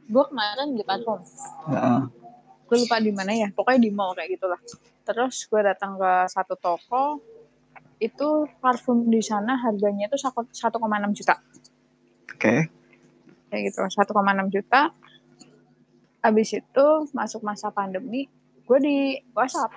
gue 0.06 0.24
kemarin 0.26 0.68
beli 0.72 0.84
parfum 0.84 1.18
Heeh. 1.68 2.02
gue 2.64 2.78
lupa 2.80 2.98
di 2.98 3.10
mana 3.10 3.32
ya 3.32 3.50
pokoknya 3.50 3.80
di 3.80 3.90
mall 3.90 4.14
kayak 4.14 4.30
gitulah 4.32 4.62
terus 5.04 5.46
gue 5.46 5.62
datang 5.64 5.98
ke 5.98 6.12
satu 6.28 6.54
toko 6.54 7.18
itu 7.98 8.30
parfum 8.58 9.06
di 9.06 9.20
sana 9.20 9.58
harganya 9.58 10.06
itu 10.06 10.18
1,6 10.18 10.54
juta 11.14 11.36
Oke. 12.40 12.72
kayak 13.52 13.62
gitu 13.68 13.84
1,6 13.84 14.16
juta 14.48 14.96
habis 16.20 16.56
itu 16.56 16.86
masuk 17.12 17.44
masa 17.44 17.68
pandemi 17.68 18.32
gue 18.64 18.80
di 18.80 18.98
WhatsApp 19.34 19.76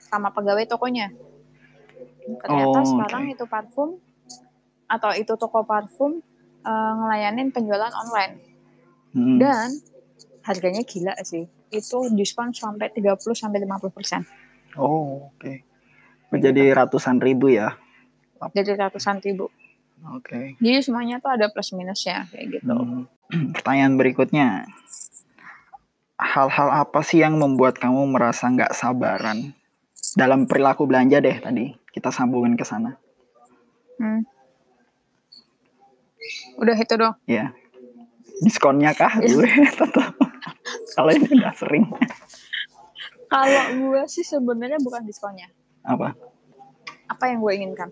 sama 0.00 0.32
pegawai 0.32 0.64
tokonya 0.64 1.12
ternyata 2.40 2.78
Oh, 2.80 2.86
sekarang 2.86 3.28
oke. 3.28 3.34
itu 3.34 3.44
parfum 3.44 4.00
atau 4.86 5.12
itu 5.12 5.36
toko 5.36 5.60
parfum 5.60 6.24
eh, 6.62 6.92
ngelayanin 6.96 7.52
penjualan 7.52 7.92
online 7.92 8.40
Hmm. 9.10 9.36
dan 9.36 9.74
harganya 10.40 10.80
gila 10.80 11.12
sih 11.20 11.44
itu 11.68 11.98
diskon 12.14 12.54
sampai 12.54 12.88
30 12.88 13.12
sampai 13.34 13.60
50 13.60 13.90
persen 13.90 14.22
Oh, 14.72 15.28
oke. 15.28 15.52
Menjadi 16.30 16.70
ratusan 16.70 17.18
ribu 17.18 17.50
ya. 17.50 17.74
jadi 18.54 18.78
ratusan 18.78 19.18
ribu 19.20 19.50
Oke. 20.10 20.56
jadi 20.56 20.80
semuanya 20.80 21.18
tuh 21.18 21.30
ada 21.30 21.48
plus 21.48 21.72
minusnya 21.72 22.24
kayak 22.28 22.60
gitu 22.60 22.72
Hmm. 22.72 23.04
Pertanyaan 23.54 23.94
berikutnya. 23.94 24.66
Hal-hal 26.16 26.68
apa 26.74 27.00
sih 27.00 27.18
yang 27.18 27.38
membuat 27.38 27.78
kamu 27.78 28.10
merasa 28.10 28.44
nggak 28.46 28.72
sabaran 28.72 29.54
dalam 30.12 30.44
perilaku 30.44 30.84
belanja 30.84 31.16
deh 31.16 31.38
tadi? 31.38 31.70
Kita 31.88 32.10
sambungin 32.10 32.54
ke 32.54 32.64
sana. 32.64 32.96
Hmm. 33.96 34.24
udah 36.56 36.72
itu 36.74 36.94
dong 36.94 37.14
Ya. 37.24 37.52
Diskonnya 38.40 38.92
kah? 38.92 39.12
Gue 39.16 39.44
tetap. 39.80 40.12
Kalau 40.90 41.10
ini 41.10 41.28
udah 41.30 41.52
sering. 41.52 41.84
kalau 43.26 43.62
gue 43.78 44.02
sih 44.06 44.24
sebenarnya 44.24 44.80
bukan 44.80 45.04
diskonnya 45.04 45.46
Apa? 45.80 46.18
apa 47.06 47.24
yang 47.26 47.38
gue 47.38 47.52
inginkan 47.54 47.90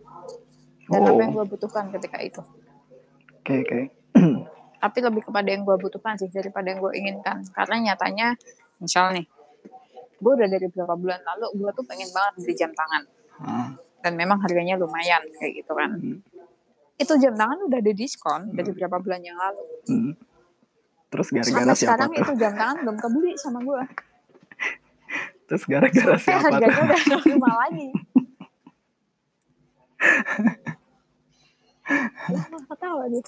dan 0.88 0.98
Oh. 0.98 1.08
apa 1.08 1.20
yang 1.20 1.32
gue 1.32 1.46
butuhkan 1.46 1.84
ketika 1.90 2.18
itu 2.18 2.42
Oke, 3.38 3.54
oke. 3.60 3.80
tapi 4.78 4.98
lebih 5.00 5.22
kepada 5.22 5.48
yang 5.48 5.62
gue 5.62 5.76
butuhkan 5.76 6.14
sih 6.14 6.28
daripada 6.28 6.66
yang 6.66 6.78
gue 6.78 6.92
inginkan 6.94 7.42
karena 7.50 7.74
nyatanya 7.86 8.36
misal 8.78 9.10
nih 9.10 9.26
gue 10.14 10.32
udah 10.32 10.46
dari 10.46 10.66
beberapa 10.66 10.94
bulan 10.94 11.20
lalu 11.24 11.46
gue 11.56 11.70
tuh 11.72 11.84
pengen 11.84 12.08
banget 12.08 12.32
beli 12.36 12.54
jam 12.54 12.72
tangan 12.72 13.02
Ah, 13.38 13.70
dan 13.98 14.14
memang 14.14 14.38
harganya 14.38 14.74
lumayan 14.74 15.22
kayak 15.32 15.52
gitu 15.56 15.72
kan 15.72 15.90
hmm. 15.92 16.18
itu 16.96 17.12
jam 17.16 17.32
tangan 17.32 17.58
udah 17.62 17.78
ada 17.78 17.92
diskon 17.92 18.50
dari 18.50 18.68
beberapa 18.68 18.98
bulan 18.98 19.20
yang 19.20 19.36
lalu 19.36 19.62
Hmm. 19.86 20.12
Terus 21.08 21.28
gara-gara 21.30 21.72
siapa 21.72 21.78
sekarang 21.96 22.10
tuh? 22.10 22.20
itu 22.20 22.32
jam 22.36 22.52
tangan 22.52 22.76
belum 22.82 22.96
kebeli 22.98 23.32
sama 23.34 23.58
gue 23.60 23.82
Terus 25.48 25.62
gara-gara 25.64 26.14
siapa 26.16 26.40
harganya 26.44 26.68
tuh? 26.68 26.84
udah 26.84 27.00
normal 27.24 27.54
lagi 27.58 27.86
ketawa 32.68 33.04
dia? 33.08 33.22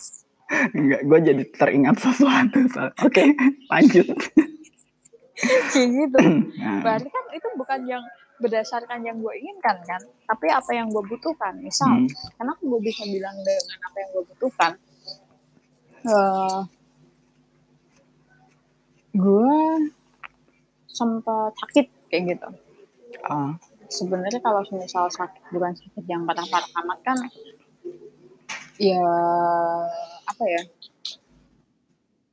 Enggak, 0.75 1.01
gue 1.07 1.19
jadi 1.31 1.45
teringat 1.55 1.97
sesuatu. 2.03 2.59
Oke, 3.07 3.25
lanjut. 3.71 4.07
kayak 5.73 5.89
gitu. 5.89 6.19
Nah, 6.59 6.81
berarti 6.85 7.09
kan 7.09 7.25
itu 7.33 7.49
bukan 7.57 7.81
yang 7.87 8.05
berdasarkan 8.41 9.05
yang 9.05 9.17
gue 9.21 9.35
inginkan 9.37 9.79
kan? 9.85 10.01
Tapi 10.27 10.47
apa 10.51 10.71
yang 10.75 10.91
gue 10.91 11.05
butuhkan. 11.07 11.55
Misal 11.61 12.03
Hmm. 12.03 12.09
kenapa 12.37 12.61
gue 12.61 12.81
bisa 12.83 13.05
bilang 13.07 13.37
dengan 13.41 13.79
apa 13.85 13.97
yang 14.01 14.11
gue 14.17 14.25
butuhkan 14.35 14.73
Eh, 16.01 16.61
gue 19.13 19.55
sempat 20.89 21.53
sakit 21.61 21.87
kayak 22.09 22.23
gitu. 22.37 22.49
Ah, 23.29 23.53
sebenarnya 23.93 24.41
kalau 24.41 24.65
misal 24.73 25.13
sakit 25.13 25.45
bukan 25.53 25.77
sakit 25.77 26.05
yang 26.09 26.25
parah-parah 26.25 26.73
amat 26.81 26.99
kan 27.05 27.19
ya 28.81 29.05
apa 30.25 30.45
ya? 30.49 30.63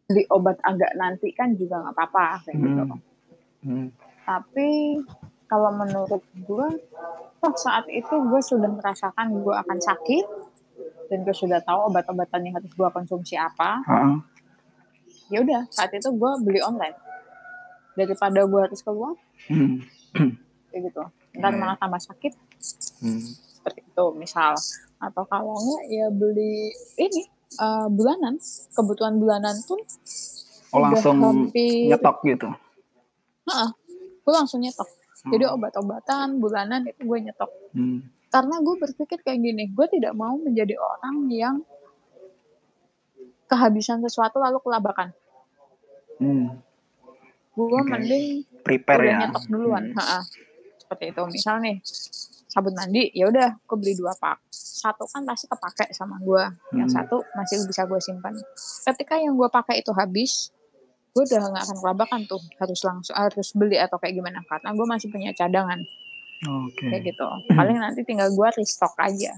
Beli 0.08 0.24
obat 0.32 0.56
agak 0.63 0.96
nanti 0.96 1.36
kan 1.36 1.51
juga 1.54 1.84
nggak 1.84 1.94
apa-apa 1.94 2.48
kayak 2.48 2.56
gitu. 2.63 2.84
Hmm. 2.88 3.00
hmm, 3.68 3.88
tapi 4.24 4.70
kalau 5.48 5.72
menurut 5.75 6.24
gue 6.36 6.68
oh 7.44 7.54
saat 7.56 7.88
itu 7.92 8.16
gue 8.16 8.42
sudah 8.42 8.72
merasakan 8.72 9.44
gue 9.44 9.56
akan 9.56 9.77
sakit 9.80 10.25
dan 11.08 11.24
gue 11.24 11.36
sudah 11.36 11.60
tahu 11.63 11.92
obat-obatan 11.92 12.48
yang 12.48 12.56
harus 12.56 12.72
gue 12.72 12.89
konsumsi 12.92 13.36
apa. 13.36 13.84
Ah, 13.84 14.16
ya 15.27 15.44
udah 15.44 15.68
saat 15.68 15.92
itu 15.92 16.08
gue 16.12 16.32
beli 16.39 16.63
online. 16.63 16.96
Daripada 18.00 18.46
gue 18.48 18.62
harus 18.62 18.80
keluar 18.80 19.16
hmm, 19.51 19.84
kayak 20.72 20.82
gitu. 20.88 21.04
Ntar 21.36 21.51
Iya. 21.51 21.60
malah 21.60 21.75
tambah 21.75 22.00
sakit. 22.00 22.34
Hmm. 23.04 23.22
Seperti 23.68 23.84
itu 23.84 24.06
misal 24.16 24.56
atau 24.96 25.28
kalau 25.28 25.60
enggak 25.60 25.84
ya 25.92 26.08
beli 26.08 26.72
ini 26.96 27.28
uh, 27.60 27.92
bulanan 27.92 28.40
kebutuhan 28.72 29.20
bulanan 29.20 29.60
pun 29.68 29.84
oh, 30.72 30.80
langsung 30.80 31.20
hampir, 31.20 31.92
nyetok 31.92 32.24
gitu 32.24 32.48
Heeh, 33.44 33.70
gue 34.24 34.32
langsung 34.32 34.64
nyetok 34.64 34.88
jadi 35.28 35.52
oh. 35.52 35.60
obat-obatan 35.60 36.40
bulanan 36.40 36.88
itu 36.88 37.04
gue 37.04 37.20
nyetok 37.28 37.52
hmm. 37.76 38.32
karena 38.32 38.56
gue 38.64 38.76
berpikir 38.88 39.20
kayak 39.20 39.44
gini 39.44 39.68
gue 39.68 39.88
tidak 39.92 40.16
mau 40.16 40.40
menjadi 40.40 40.80
orang 40.80 41.28
yang 41.28 41.56
kehabisan 43.52 44.00
sesuatu 44.00 44.40
lalu 44.40 44.64
kelabakan 44.64 45.12
hmm. 46.24 46.56
gue 47.52 47.68
okay. 47.68 47.84
mending 47.84 48.28
prepare 48.64 49.04
ya 49.12 49.28
nyetok 49.28 49.44
duluan 49.52 49.92
hmm. 49.92 50.00
Ha 50.00 50.04
-ha. 50.08 50.20
seperti 50.80 51.12
itu 51.12 51.22
misal 51.28 51.60
nih 51.60 51.84
sabun 52.58 52.74
mandi 52.74 53.14
ya 53.14 53.30
udah 53.30 53.62
gue 53.62 53.78
beli 53.78 53.94
dua 53.94 54.18
pak. 54.18 54.42
Satu 54.50 55.06
kan 55.06 55.22
pasti 55.30 55.46
kepake 55.46 55.94
sama 55.94 56.18
gue 56.18 56.42
hmm. 56.42 56.82
yang 56.82 56.90
satu 56.90 57.22
masih 57.38 57.62
bisa 57.70 57.86
gue 57.86 58.02
simpan. 58.02 58.34
Ketika 58.82 59.22
yang 59.22 59.38
gue 59.38 59.46
pakai 59.46 59.86
itu 59.86 59.94
habis 59.94 60.50
gue 61.14 61.22
udah 61.22 61.54
nggak 61.54 61.64
akan 61.70 61.78
kelabakan 61.78 62.22
tuh 62.26 62.42
harus 62.58 62.82
langsung 62.82 63.14
harus 63.14 63.54
beli 63.54 63.78
atau 63.78 64.02
kayak 64.02 64.18
gimana 64.18 64.42
karena 64.50 64.74
gue 64.74 64.88
masih 64.90 65.08
punya 65.14 65.30
cadangan. 65.38 65.78
Okay. 66.38 66.90
kayak 66.90 67.14
gitu. 67.14 67.26
Paling 67.54 67.78
nanti 67.78 68.02
tinggal 68.02 68.34
gue 68.34 68.48
restock 68.58 68.98
aja. 68.98 69.38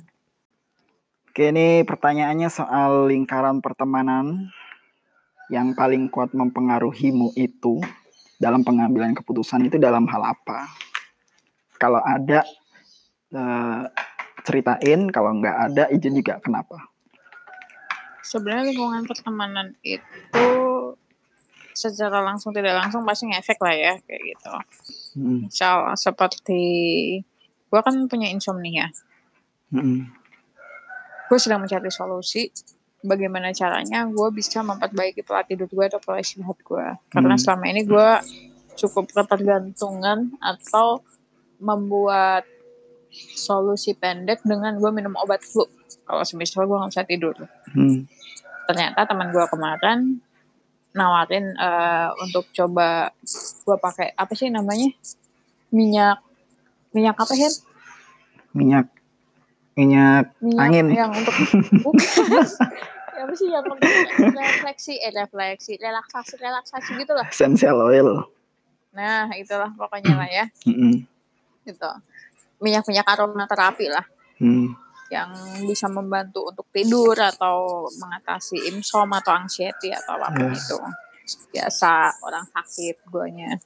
Oke 1.28 1.52
ini 1.52 1.84
pertanyaannya 1.84 2.48
soal 2.48 3.12
lingkaran 3.12 3.60
pertemanan 3.60 4.48
yang 5.52 5.76
paling 5.76 6.08
kuat 6.08 6.32
mempengaruhimu 6.32 7.36
itu 7.36 7.84
dalam 8.40 8.64
pengambilan 8.64 9.12
keputusan 9.12 9.68
itu 9.68 9.76
dalam 9.76 10.08
hal 10.08 10.24
apa? 10.24 10.72
Kalau 11.80 12.00
ada 12.04 12.44
uh, 13.36 13.86
ceritain 14.46 15.10
kalau 15.12 15.36
nggak 15.38 15.58
ada 15.72 15.84
izin 15.92 16.18
juga 16.18 16.40
kenapa 16.42 16.90
sebenarnya 18.30 18.70
lingkungan 18.70 19.04
pertemanan 19.10 19.74
itu 19.82 20.48
secara 21.74 22.22
langsung 22.22 22.54
tidak 22.54 22.78
langsung 22.78 23.02
pasti 23.02 23.26
ngefek 23.32 23.58
lah 23.64 23.74
ya 23.74 23.94
kayak 24.04 24.22
gitu. 24.36 24.54
Hmm. 25.18 25.40
Misal 25.48 25.96
seperti 25.98 26.64
gue 27.72 27.80
kan 27.80 27.96
punya 28.06 28.28
insomnia. 28.30 28.94
Hmm. 29.74 30.12
Gue 31.32 31.40
sedang 31.42 31.64
mencari 31.64 31.90
solusi 31.90 32.52
bagaimana 33.00 33.56
caranya 33.56 34.04
gue 34.06 34.30
bisa 34.36 34.60
memperbaiki 34.60 35.24
pola 35.24 35.48
tidur 35.48 35.72
gue 35.72 35.86
atau 35.88 36.04
pola 36.04 36.20
istirahat 36.22 36.60
gue. 36.62 36.86
Karena 37.10 37.34
hmm. 37.34 37.42
selama 37.42 37.66
ini 37.72 37.82
gue 37.88 38.10
cukup 38.76 39.10
ketergantungan 39.16 40.36
atau 40.38 41.02
membuat 41.58 42.44
solusi 43.14 43.98
pendek 43.98 44.46
dengan 44.46 44.78
gue 44.78 44.92
minum 44.94 45.14
obat 45.20 45.42
flu. 45.42 45.66
Kalau 46.06 46.24
semisal 46.26 46.66
gue 46.66 46.78
nggak 46.78 46.92
bisa 46.94 47.04
tidur. 47.06 47.36
Hmm. 47.74 48.06
Ternyata 48.70 49.06
teman 49.10 49.34
gue 49.34 49.46
kemarin 49.50 50.22
nawarin 50.90 51.54
uh, 51.56 52.10
untuk 52.22 52.50
coba 52.50 53.14
gue 53.66 53.78
pakai 53.78 54.14
apa 54.18 54.34
sih 54.34 54.50
namanya? 54.50 54.90
Minyak 55.70 56.22
minyak 56.94 57.18
apa 57.18 57.34
sih 57.38 57.46
minyak. 58.54 58.90
Minyak, 59.78 60.36
minyak 60.44 60.66
angin. 60.68 60.88
yang 60.92 61.12
untuk 61.14 61.32
ya 63.16 63.24
apa 63.24 63.34
sih 63.36 63.48
yang 63.48 63.64
untuk 63.64 63.88
refleksi 64.36 65.00
eh 65.00 65.12
refleksi 65.12 65.80
relaksasi 65.80 66.36
relaksasi 66.36 67.00
gitu 67.00 67.14
lah 67.16 67.28
essential 67.32 67.80
oil. 67.88 68.28
Nah 68.92 69.32
itulah 69.40 69.72
pokoknya 69.80 70.20
lah 70.20 70.28
ya. 70.28 70.46
Mm 70.68 70.76
-hmm. 70.76 70.94
itu 71.70 71.92
minyak 72.60 72.84
minyak 72.88 73.08
aromaterapi 73.08 73.88
lah. 73.92 74.06
Mm 74.40 74.90
yang 75.10 75.34
bisa 75.66 75.90
membantu 75.90 76.54
untuk 76.54 76.70
tidur 76.70 77.18
atau 77.18 77.90
mengatasi 77.98 78.70
insom 78.70 79.10
atau 79.10 79.34
anxiety 79.34 79.90
atau 79.90 80.22
apa 80.22 80.38
pun 80.38 80.54
yes. 80.54 80.62
itu. 80.62 80.78
Biasa 81.50 82.14
orang 82.22 82.46
sakit 82.54 82.96
guanya. 83.10 83.58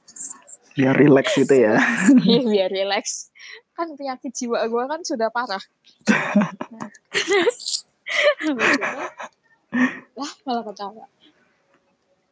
Biar 0.72 0.96
relax 0.96 1.36
gitu 1.36 1.54
ya. 1.54 1.76
Iya 2.24 2.40
biar 2.48 2.70
relax. 2.72 3.28
Kan 3.76 3.92
penyakit 3.92 4.32
jiwa 4.32 4.64
gue 4.64 4.84
kan 4.88 5.00
sudah 5.04 5.28
parah. 5.28 5.60
Lah 10.18 10.32
malah 10.48 10.64
ketawa. 10.64 11.04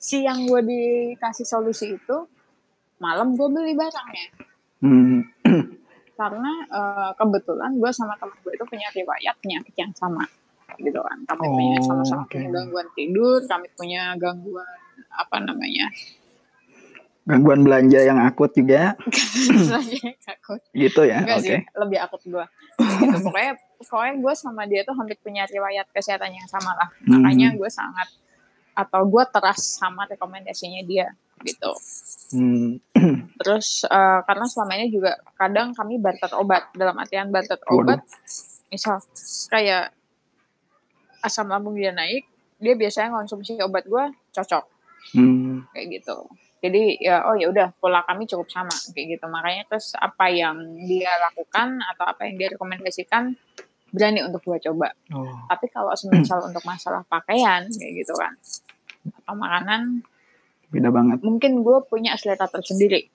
Siang 0.00 0.48
gue 0.48 0.60
dikasih 0.64 1.46
solusi 1.46 2.00
itu 2.00 2.16
malam 2.96 3.36
gue 3.36 3.48
beli 3.52 3.76
barangnya. 3.76 4.26
Hmm 4.82 5.20
karena 6.16 6.52
uh, 6.68 7.10
kebetulan 7.16 7.72
gue 7.76 7.90
sama 7.90 8.14
temen 8.20 8.36
gue 8.44 8.52
itu 8.52 8.64
punya 8.68 8.88
riwayat 8.92 9.36
penyakit 9.40 9.74
yang 9.76 9.92
sama 9.96 10.24
gitu 10.80 11.00
kan 11.04 11.18
kami 11.28 11.44
oh, 11.48 11.52
punya 11.52 11.78
sama-sama 11.84 12.22
okay. 12.24 12.40
punya 12.40 12.48
gangguan 12.52 12.88
tidur 12.96 13.40
kami 13.44 13.66
punya 13.76 14.02
gangguan 14.16 14.78
apa 15.12 15.36
namanya 15.44 15.86
gangguan 17.22 17.60
belanja 17.62 18.00
yang 18.02 18.18
akut 18.18 18.50
juga 18.56 18.96
belanja 19.68 19.96
yang 20.00 20.16
akut 20.26 20.60
gitu 20.72 21.02
ya 21.04 21.20
oke 21.22 21.38
okay. 21.44 21.58
lebih 21.76 21.98
akut 22.00 22.22
gue 22.24 22.44
gitu. 22.80 23.16
pokoknya 23.28 23.52
pokoknya 23.78 24.14
gue 24.18 24.34
sama 24.34 24.62
dia 24.66 24.80
tuh 24.82 24.94
hampir 24.96 25.16
punya 25.20 25.44
riwayat 25.46 25.86
kesehatan 25.92 26.32
yang 26.32 26.48
sama 26.48 26.72
lah 26.74 26.88
hmm. 27.04 27.20
makanya 27.20 27.48
gue 27.54 27.70
sangat 27.70 28.08
atau 28.72 29.04
gue 29.04 29.24
teras 29.28 29.60
sama 29.76 30.08
rekomendasinya 30.08 30.80
dia 30.84 31.12
gitu. 31.44 31.72
Hmm. 32.32 32.78
Terus 33.42 33.84
uh, 33.86 34.22
karena 34.24 34.46
selama 34.46 34.72
ini 34.78 34.88
juga 34.88 35.18
kadang 35.36 35.74
kami 35.74 35.98
barter 35.98 36.32
obat 36.38 36.70
dalam 36.72 36.96
artian 36.96 37.28
barter 37.28 37.58
obat, 37.68 38.00
misal 38.70 39.02
kayak 39.50 39.92
asam 41.22 41.50
lambung 41.50 41.76
dia 41.76 41.94
naik, 41.94 42.26
dia 42.58 42.74
biasanya 42.74 43.14
konsumsi 43.14 43.58
obat 43.60 43.86
gue 43.86 44.04
cocok, 44.32 44.64
hmm. 45.18 45.70
kayak 45.74 45.86
gitu. 46.00 46.16
Jadi 46.62 47.02
ya 47.02 47.26
oh 47.26 47.34
ya 47.34 47.50
udah 47.50 47.74
pola 47.82 48.06
kami 48.06 48.22
cukup 48.30 48.46
sama 48.46 48.74
kayak 48.94 49.18
gitu. 49.18 49.26
Makanya 49.26 49.66
terus 49.66 49.98
apa 49.98 50.30
yang 50.30 50.62
dia 50.78 51.10
lakukan 51.18 51.82
atau 51.94 52.06
apa 52.06 52.22
yang 52.30 52.38
dia 52.38 52.48
rekomendasikan 52.54 53.34
berani 53.92 54.24
untuk 54.24 54.40
gue 54.42 54.58
coba. 54.72 54.90
Oh. 55.12 55.46
Tapi 55.46 55.68
kalau 55.68 55.92
semisal 55.92 56.40
untuk 56.48 56.64
masalah 56.64 57.04
pakaian 57.06 57.68
kayak 57.68 57.92
gitu 58.02 58.16
kan 58.16 58.32
atau 59.22 59.34
makanan 59.34 60.02
beda 60.72 60.88
banget 60.88 61.18
mungkin 61.20 61.60
gue 61.60 61.78
punya 61.84 62.16
selera 62.16 62.48
tersendiri 62.48 63.10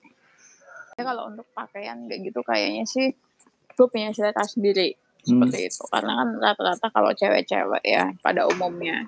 ya 0.94 1.02
kalau 1.02 1.30
untuk 1.30 1.46
pakaian 1.54 2.06
kayak 2.06 2.30
gitu 2.30 2.40
kayaknya 2.46 2.84
sih 2.86 3.14
gue 3.74 3.86
punya 3.90 4.14
selera 4.14 4.42
sendiri 4.46 4.94
seperti 5.22 5.58
hmm. 5.66 5.68
itu 5.68 5.82
karena 5.90 6.12
kan 6.22 6.28
rata-rata 6.38 6.86
kalau 6.94 7.10
cewek-cewek 7.14 7.82
ya 7.82 8.14
pada 8.22 8.46
umumnya 8.46 9.06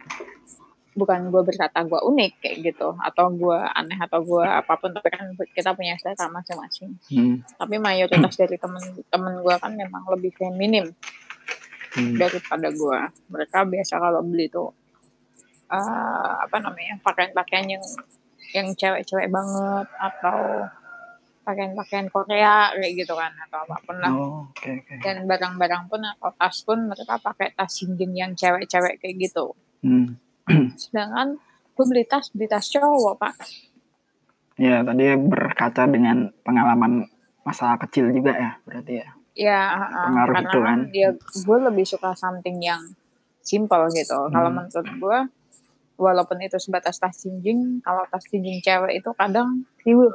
bukan 0.99 1.31
gue 1.31 1.43
berkata 1.47 1.87
gue 1.87 2.01
unik 2.03 2.33
kayak 2.43 2.57
gitu 2.67 2.99
atau 2.99 3.31
gue 3.31 3.59
aneh 3.79 3.95
atau 3.95 4.21
gue 4.27 4.43
apa 4.43 4.75
pun 4.75 4.91
tapi 4.91 5.09
kan 5.15 5.31
kita 5.55 5.71
punya 5.79 5.95
selera 6.03 6.27
masing-masing 6.35 6.99
hmm. 7.15 7.37
tapi 7.55 7.79
mayoritas 7.79 8.35
dari 8.35 8.59
temen-temen 8.59 9.35
gue 9.47 9.55
kan 9.63 9.73
memang 9.79 10.03
lebih 10.11 10.35
feminim 10.35 10.91
hmm. 11.97 12.17
daripada 12.19 12.69
gue 12.71 12.99
mereka 13.31 13.59
biasa 13.67 13.95
kalau 13.99 14.21
beli 14.23 14.47
tuh 14.51 14.71
uh, 15.71 16.33
apa 16.43 16.57
namanya 16.59 16.99
pakaian-pakaian 17.01 17.79
yang 17.79 17.85
yang 18.51 18.67
cewek-cewek 18.75 19.31
banget 19.31 19.87
atau 19.95 20.67
pakaian-pakaian 21.47 22.07
Korea 22.11 22.75
kayak 22.77 22.93
gitu 22.95 23.15
kan 23.17 23.33
atau 23.49 23.59
apa 23.67 23.77
pun 23.83 23.97
lah. 23.99 24.13
Oh, 24.13 24.47
okay, 24.55 24.83
okay. 24.85 24.99
Dan 25.03 25.25
barang-barang 25.27 25.91
pun 25.91 26.03
atau 26.05 26.31
tas 26.35 26.57
pun 26.63 26.79
mereka 26.91 27.17
pakai 27.19 27.55
tas 27.55 27.71
jinjing 27.71 28.13
yang 28.15 28.33
cewek-cewek 28.35 29.01
kayak 29.01 29.17
gitu. 29.31 29.55
Hmm. 29.83 30.19
Sedangkan 30.81 31.39
gue 31.75 31.85
beli 31.87 32.05
tas 32.07 32.29
beli 32.35 32.47
tas 32.51 32.67
cowok 32.67 33.15
pak. 33.19 33.35
Ya 34.61 34.85
tadi 34.85 35.17
berkaca 35.17 35.89
dengan 35.89 36.29
pengalaman 36.45 37.09
masa 37.41 37.75
kecil 37.81 38.13
juga 38.13 38.37
ya 38.37 38.51
berarti 38.69 38.95
ya. 39.01 39.09
Ya 39.35 39.61
pengaruh 40.11 40.35
karena 40.35 40.51
itu 40.51 40.59
kan. 40.63 40.79
Dia 40.91 41.09
gue 41.19 41.59
lebih 41.71 41.85
suka 41.87 42.11
something 42.19 42.59
yang 42.61 42.83
simple 43.41 43.85
gitu. 43.95 44.19
Hmm. 44.19 44.33
Kalau 44.33 44.51
menurut 44.51 44.89
gue 45.01 45.19
walaupun 46.01 46.39
itu 46.41 46.57
sebatas 46.57 46.97
tas 46.97 47.13
jinjing 47.21 47.85
kalau 47.85 48.09
tas 48.09 48.25
jinjing 48.25 48.65
cewek 48.65 49.05
itu 49.05 49.11
kadang 49.13 49.69
riuh 49.85 50.09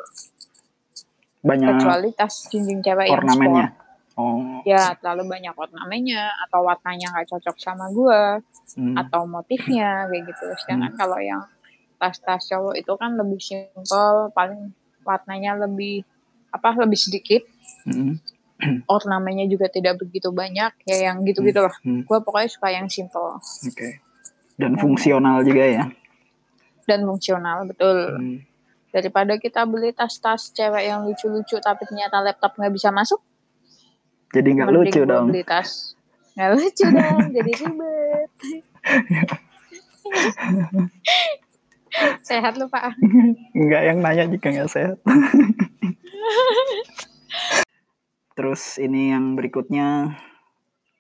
banyak 1.46 1.78
kecuali 1.78 2.10
tas 2.18 2.50
jinjing 2.50 2.82
cewek 2.82 3.06
ornamennya. 3.14 3.70
yang 3.70 3.70
sport 3.70 3.86
Oh. 4.16 4.64
Ya, 4.64 4.96
terlalu 4.96 5.28
banyak 5.28 5.52
ornamennya 5.52 6.32
atau 6.48 6.64
warnanya 6.64 7.12
nggak 7.12 7.36
cocok 7.36 7.56
sama 7.60 7.92
gue 7.92 8.40
hmm. 8.80 8.96
atau 8.96 9.28
motifnya 9.28 10.08
kayak 10.08 10.32
gitu. 10.32 10.46
Sedangkan 10.64 10.96
hmm. 10.96 11.00
kalau 11.00 11.20
yang 11.20 11.44
tas-tas 12.00 12.48
cowok 12.48 12.80
itu 12.80 12.94
kan 12.96 13.20
lebih 13.20 13.40
simpel, 13.44 14.32
paling 14.32 14.72
warnanya 15.04 15.68
lebih 15.68 16.08
apa 16.48 16.80
lebih 16.80 16.96
sedikit. 16.96 17.44
Hmm. 17.84 18.24
Ornamennya 18.96 19.46
juga 19.50 19.70
tidak 19.70 20.02
begitu 20.02 20.34
banyak, 20.34 20.72
ya 20.88 20.98
yang 21.12 21.24
gitu-gitu 21.24 21.66
lah. 21.66 21.76
Hmm. 21.84 22.04
Gue 22.04 22.20
pokoknya 22.22 22.50
suka 22.50 22.68
yang 22.72 22.88
simple. 22.90 23.38
Oke. 23.38 23.72
Okay 23.72 23.94
dan 24.56 24.80
fungsional 24.80 25.44
juga 25.44 25.68
ya 25.68 25.84
dan 26.88 27.04
fungsional 27.04 27.68
betul 27.68 28.16
hmm. 28.16 28.40
daripada 28.96 29.36
kita 29.36 29.68
beli 29.68 29.92
tas-tas 29.92 30.56
cewek 30.56 30.88
yang 30.88 31.04
lucu-lucu 31.04 31.60
tapi 31.60 31.84
ternyata 31.84 32.24
laptop 32.24 32.56
nggak 32.56 32.72
bisa 32.72 32.88
masuk 32.96 33.20
jadi 34.32 34.48
nggak 34.56 34.72
lucu 34.72 35.04
dong 35.04 35.28
beli 35.28 35.44
tas 35.44 36.00
nggak 36.40 36.56
lucu 36.56 36.88
dong 36.96 37.36
jadi 37.36 37.52
ribet 37.52 38.32
sehat 42.24 42.56
lu 42.60 42.68
pak 42.72 42.96
Enggak 43.58 43.82
yang 43.88 44.04
nanya 44.04 44.28
juga 44.28 44.52
nggak 44.52 44.68
sehat. 44.68 45.00
Terus 48.36 48.76
ini 48.84 49.16
yang 49.16 49.40
berikutnya 49.40 50.20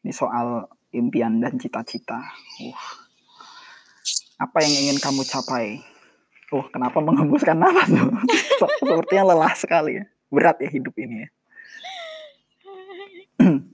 ini 0.07 0.11
soal 0.15 0.71
impian 0.95 1.43
dan 1.43 1.59
cita-cita. 1.59 2.23
Uh. 2.63 2.79
Apa 4.39 4.63
yang 4.63 4.71
ingin 4.87 4.97
kamu 5.03 5.27
capai? 5.27 5.83
Uh, 6.47 6.63
kenapa 6.71 7.03
mengembuskan 7.03 7.59
nafas 7.59 7.91
tuh? 7.91 8.07
Sepertinya 8.79 9.35
lelah 9.35 9.51
sekali 9.51 9.99
ya. 9.99 10.07
Berat 10.31 10.63
ya 10.63 10.71
hidup 10.71 10.95
ini 10.95 11.27
ya. 11.27 11.29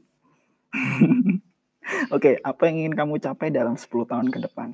Oke, 2.17 2.41
apa 2.41 2.61
yang 2.65 2.81
ingin 2.81 2.97
kamu 2.97 3.21
capai 3.21 3.53
dalam 3.53 3.77
10 3.77 3.85
tahun 4.09 4.33
ke 4.33 4.41
depan? 4.41 4.73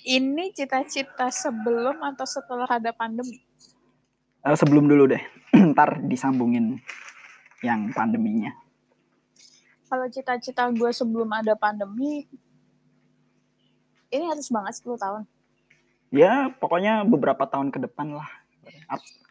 Ini 0.00 0.50
cita-cita 0.50 1.30
sebelum 1.30 2.02
atau 2.02 2.26
setelah 2.26 2.66
ada 2.66 2.90
pandemi? 2.90 3.49
Uh, 4.40 4.56
sebelum 4.56 4.88
dulu 4.88 5.04
deh. 5.10 5.22
Ntar 5.74 6.00
disambungin 6.08 6.80
yang 7.60 7.92
pandeminya. 7.92 8.56
Kalau 9.90 10.06
cita-cita 10.06 10.70
gue 10.70 10.90
sebelum 10.94 11.26
ada 11.34 11.58
pandemi, 11.58 12.24
ini 14.08 14.24
harus 14.24 14.48
banget 14.48 14.78
10 14.80 14.96
tahun. 14.96 15.22
Ya, 16.10 16.50
pokoknya 16.56 17.02
beberapa 17.06 17.46
tahun 17.46 17.74
ke 17.74 17.84
depan 17.90 18.14
lah. 18.14 18.30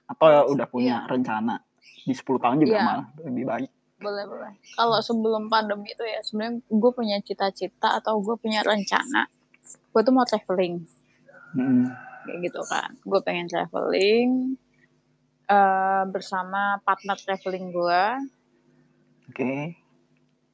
Atau 0.10 0.28
udah 0.52 0.68
punya 0.68 1.06
Iya. 1.06 1.10
rencana 1.10 1.64
di 2.04 2.14
10 2.14 2.40
tahun 2.40 2.60
juga 2.64 2.76
Iya. 2.76 2.84
malah 2.86 3.08
lebih 3.24 3.46
baik. 3.48 3.70
Boleh, 4.00 4.24
boleh. 4.28 4.54
Kalau 4.76 5.00
sebelum 5.04 5.52
pandemi 5.52 5.92
itu 5.92 6.04
ya 6.08 6.24
sebenarnya 6.24 6.64
gue 6.72 6.92
punya 6.96 7.18
cita-cita 7.20 8.00
atau 8.00 8.20
gue 8.24 8.36
punya 8.40 8.64
rencana. 8.64 9.28
Gue 9.92 10.02
tuh 10.04 10.14
mau 10.16 10.24
traveling. 10.24 10.86
Mm. 11.50 11.90
kayak 12.30 12.46
gitu 12.46 12.62
kan 12.70 12.94
gue 13.02 13.20
pengen 13.26 13.50
traveling 13.50 14.54
eh, 15.50 16.04
bersama 16.06 16.62
partner 16.80 17.18
traveling 17.18 17.70
gue 17.70 18.04
Oke. 19.28 19.74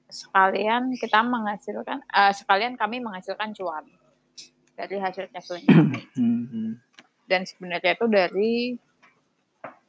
sekalian 0.07 0.95
kita 0.95 1.19
menghasilkan 1.21 1.99
eh, 2.01 2.31
sekalian 2.31 2.73
kami 2.73 2.99
menghasilkan 2.99 3.51
cuan 3.51 3.83
dari 4.73 4.95
hasil 4.97 5.27
traveling 5.29 5.65
kami. 5.65 6.01
Hmm. 6.15 6.79
dan 7.25 7.43
sebenarnya 7.43 7.93
itu 7.93 8.05
dari 8.05 8.53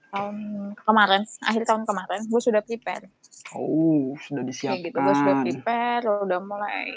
tahun 0.08 0.36
kemarin 0.78 1.22
akhir 1.40 1.62
tahun 1.64 1.84
kemarin 1.84 2.20
gue 2.24 2.40
sudah 2.40 2.60
prepare 2.60 3.06
Oh, 3.52 4.16
sudah 4.18 4.42
kayak 4.42 4.82
gitu 4.82 4.96
gue 4.96 5.14
sudah 5.14 5.34
disiapkan. 5.36 5.44
prepare 5.44 6.04
udah 6.24 6.40
mulai 6.40 6.88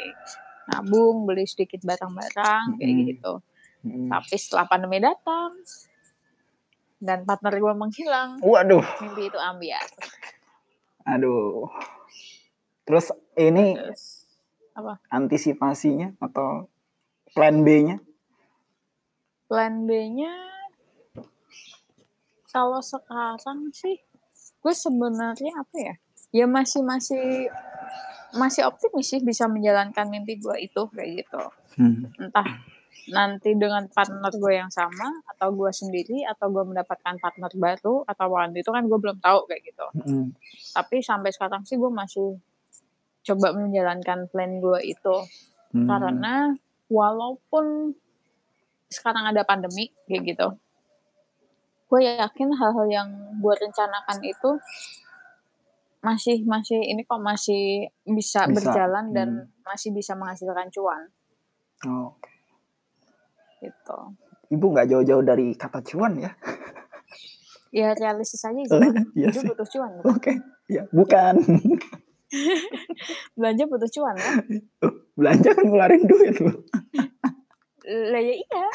nabung 0.66 1.26
beli 1.26 1.44
sedikit 1.44 1.82
barang-barang 1.82 2.78
kayak 2.78 2.96
gitu 3.08 3.34
Mm. 3.80 4.12
tapi 4.12 4.36
setelah 4.36 4.68
pandemi 4.68 5.00
datang 5.00 5.56
dan 7.00 7.24
partner 7.24 7.56
gue 7.56 7.74
menghilang 7.74 8.38
Waduh, 8.40 8.84
mimpi 9.02 9.28
itu 9.28 9.40
ambiar 9.40 9.88
aduh. 11.04 11.66
Terus 12.86 13.10
ini 13.34 13.74
terus 13.74 14.26
apa 14.74 15.02
antisipasinya 15.10 16.14
atau 16.18 16.70
plan 17.34 17.62
B-nya? 17.62 17.98
plan 19.46 19.86
B-nya 19.86 20.30
kalau 22.50 22.82
sekarang 22.82 23.70
sih 23.74 23.98
gue 24.60 24.74
sebenarnya 24.74 25.54
apa 25.58 25.78
ya 25.78 25.94
ya 26.30 26.46
masih 26.46 26.82
masih 26.86 27.50
masih 28.34 28.66
optimis 28.66 29.10
sih 29.10 29.22
bisa 29.22 29.50
menjalankan 29.50 30.06
mimpi 30.06 30.38
gue 30.38 30.56
itu 30.62 30.82
kayak 30.94 31.26
gitu 31.26 31.44
Hmm. 31.80 32.12
entah 32.20 32.60
nanti 33.10 33.56
dengan 33.56 33.88
partner 33.88 34.32
gue 34.34 34.54
yang 34.54 34.70
sama 34.70 35.24
atau 35.26 35.50
gue 35.56 35.72
sendiri 35.72 36.28
atau 36.28 36.52
gue 36.52 36.64
mendapatkan 36.68 37.16
partner 37.18 37.52
baru 37.56 38.04
atau 38.04 38.26
apa 38.28 38.52
itu 38.54 38.70
kan 38.70 38.84
gue 38.86 39.00
belum 39.00 39.18
tahu 39.24 39.48
kayak 39.48 39.62
gitu 39.64 39.86
Mm. 39.90 40.36
tapi 40.76 41.02
sampai 41.02 41.34
sekarang 41.34 41.66
sih 41.66 41.80
gue 41.80 41.90
masih 41.90 42.38
coba 43.26 43.56
menjalankan 43.58 44.30
plan 44.30 44.62
gue 44.62 44.80
itu 44.86 45.16
Hmm. 45.70 45.86
karena 45.86 46.58
walaupun 46.90 47.94
sekarang 48.90 49.30
ada 49.30 49.46
pandemi 49.46 49.94
kayak 50.10 50.34
gitu 50.34 50.48
gue 51.90 52.02
yakin 52.06 52.50
hal-hal 52.58 52.88
yang 52.90 53.10
gue 53.38 53.54
rencanakan 53.54 54.18
itu 54.26 54.50
masih 56.02 56.42
masih 56.50 56.80
ini 56.80 57.06
kok 57.06 57.22
masih 57.22 57.92
bisa, 58.08 58.50
Bisa, 58.50 58.54
berjalan 58.56 59.06
dan 59.14 59.30
hmm. 59.46 59.62
masih 59.68 59.94
bisa 59.94 60.18
menghasilkan 60.18 60.74
cuan 60.74 61.06
Oh. 61.88 62.12
Gitu 63.60 63.98
Ibu 64.50 64.66
nggak 64.68 64.88
jauh-jauh 64.88 65.22
dari 65.22 65.54
kata 65.54 65.80
cuan 65.84 66.18
ya? 66.18 66.32
ya 67.70 67.94
realistis 67.94 68.42
aja 68.42 68.58
sih 68.58 68.74
Oh, 68.74 68.82
iya 69.14 69.30
sih. 69.30 69.46
butuh 69.46 69.68
cuan? 69.68 69.92
Oke, 70.04 70.34
ya 70.66 70.90
bukan. 70.90 71.38
belanja 73.34 73.64
butuh 73.66 73.90
cuan 73.90 74.16
kan 74.16 74.36
Belanja 75.14 75.50
kan 75.52 75.66
ngeluarin 75.66 76.04
duit 76.04 76.36
loh. 76.40 76.62
lah 77.84 78.22
ya 78.22 78.34
iya 78.34 78.66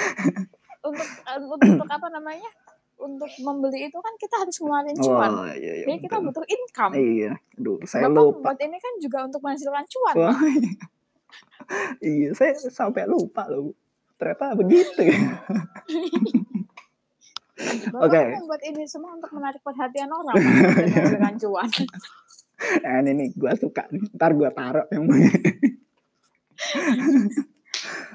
untuk 0.82 1.06
untuk, 1.38 1.58
untuk 1.62 1.88
apa 1.88 2.08
namanya 2.10 2.50
untuk 2.96 3.30
membeli 3.40 3.86
itu 3.86 3.94
kan 3.96 4.14
kita 4.16 4.34
harus 4.36 4.56
ngeluarin 4.58 4.96
cuan 4.96 5.30
Oh, 5.32 5.46
iya, 5.48 5.72
iya, 5.74 5.84
jadi 5.86 5.98
kita 6.00 6.16
butuh 6.20 6.44
income 6.44 6.92
Iya, 6.94 7.32
aduh, 7.54 7.78
saya 7.84 8.06
Bapak 8.06 8.14
lupa. 8.20 8.30
membuat 8.42 8.58
ini 8.60 8.76
kan 8.76 8.92
juga 8.98 9.18
untuk 9.22 9.40
menghasilkan 9.40 9.84
cuan 9.88 10.14
Wah, 10.16 10.38
iya. 10.44 10.72
iya, 12.10 12.28
saya 12.32 12.52
sampai 12.58 13.06
lupa 13.06 13.46
loh. 13.46 13.70
Ternyata 14.24 14.56
begitu. 14.56 15.04
Oke. 17.94 18.22
membuat 18.40 18.62
ini 18.64 18.82
semua 18.88 19.12
untuk 19.14 19.30
menarik 19.36 19.60
perhatian 19.60 20.08
orang 20.10 20.32
menghasilkan 20.40 21.34
cuan 21.38 21.68
Nah, 22.82 23.04
ini 23.04 23.10
nih, 23.12 23.28
gue 23.36 23.52
suka 23.60 23.84
nih. 23.92 24.00
Ntar 24.16 24.32
gue 24.32 24.48
taruh 24.56 24.86
yang 24.88 25.04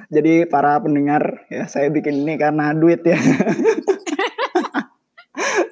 Jadi 0.09 0.49
para 0.49 0.81
pendengar, 0.81 1.45
ya 1.53 1.69
saya 1.69 1.93
bikin 1.93 2.25
ini 2.25 2.33
karena 2.41 2.73
duit 2.73 3.05
ya. 3.05 3.19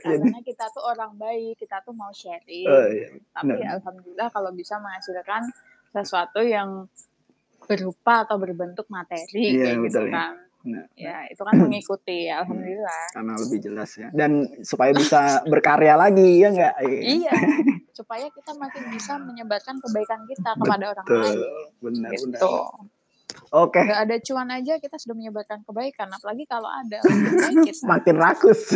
karena 0.06 0.40
kita 0.46 0.70
tuh 0.72 0.86
orang 0.86 1.18
baik 1.18 1.58
kita 1.60 1.82
tuh 1.84 1.92
mau 1.92 2.14
sharing 2.16 2.64
Oh, 2.70 2.88
iya. 2.88 3.12
tapi 3.36 3.60
benar. 3.60 3.76
alhamdulillah 3.82 4.30
kalau 4.32 4.56
bisa 4.56 4.80
menghasilkan 4.80 5.44
sesuatu 5.92 6.40
yang 6.40 6.88
berupa 7.68 8.24
atau 8.24 8.40
berbentuk 8.40 8.88
materi 8.88 9.54
Iya, 9.54 9.76
kayak 9.76 9.78
gitu 9.86 10.00
betul 10.02 10.06
ya. 10.08 10.14
kan 10.16 10.34
Nah, 10.68 10.84
ya 11.00 11.24
itu 11.32 11.40
kan 11.48 11.56
mengikuti 11.56 12.28
alhamdulillah 12.44 13.04
karena 13.16 13.34
lebih 13.40 13.60
jelas 13.64 13.88
ya. 13.96 14.12
Dan 14.12 14.52
supaya 14.68 14.92
bisa 14.92 15.40
berkarya 15.48 15.96
lagi, 15.96 16.44
ya 16.44 16.52
enggak? 16.52 16.76
iya 16.84 17.32
supaya 17.98 18.28
kita 18.30 18.52
makin 18.54 18.84
bisa 18.92 19.16
menyebarkan 19.18 19.80
kebaikan 19.80 20.28
kita 20.28 20.54
kepada 20.60 20.92
orang 20.92 21.08
lain 21.08 21.40
benar, 21.80 22.12
benar. 22.12 22.12
gitu 22.14 22.52
Oke, 23.48 23.80
nggak 23.80 24.02
ada 24.06 24.16
cuan 24.20 24.50
aja 24.52 24.76
kita 24.76 25.00
sudah 25.00 25.16
menyebarkan 25.16 25.64
kebaikan 25.64 26.12
apalagi 26.12 26.44
kalau 26.44 26.68
ada 26.68 27.00
kita 27.64 27.86
makin 27.96 28.16
rakus. 28.20 28.76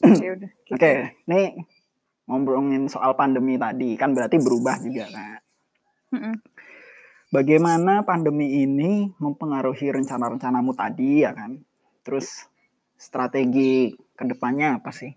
ya 0.00 0.14
gitu. 0.14 0.46
Oke, 0.72 1.12
nih 1.26 1.52
ngomongin 2.28 2.86
soal 2.92 3.16
pandemi 3.16 3.56
tadi 3.56 3.96
kan 3.96 4.12
berarti 4.12 4.36
berubah 4.36 4.76
juga 4.84 5.08
kan. 5.08 5.40
Mm-mm. 6.12 6.34
Bagaimana 7.28 8.04
pandemi 8.04 8.64
ini 8.64 9.12
mempengaruhi 9.20 9.92
rencana-rencanamu 9.92 10.72
tadi 10.76 11.24
ya 11.24 11.32
kan? 11.32 11.60
Terus 12.04 12.48
strategi 12.96 13.92
ke 14.16 14.24
depannya 14.24 14.80
apa 14.80 14.92
sih? 14.92 15.12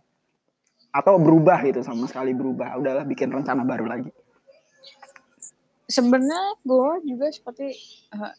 Atau 0.91 1.19
berubah 1.19 1.63
gitu 1.63 1.83
sama 1.83 2.07
sekali 2.07 2.35
berubah? 2.35 2.75
Udahlah 2.79 3.07
bikin 3.07 3.31
rencana 3.31 3.63
baru 3.63 3.87
lagi. 3.87 4.11
sebenarnya 5.91 6.55
gue 6.63 6.89
juga 7.03 7.27
seperti 7.27 7.67
eh, 8.15 8.33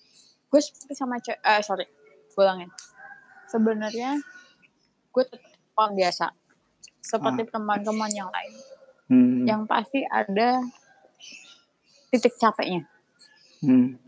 gue 0.48 0.60
seperti 0.64 0.94
sama 0.96 1.20
ce 1.20 1.36
eh 1.36 1.60
sorry 1.60 1.84
gue 2.32 2.40
ulangin 2.40 2.72
sebenarnya 3.52 4.16
gue 5.12 5.24
tetap 5.28 5.52
orang 5.76 5.92
biasa 5.92 6.26
seperti 7.02 7.42
teman-teman 7.46 8.10
yang 8.10 8.30
lain 8.30 8.54
Hmm. 9.04 9.44
yang 9.44 9.66
pasti 9.66 10.00
ada 10.02 10.62
titik 12.08 12.32
capeknya 12.34 12.86
Hmm. 13.60 13.98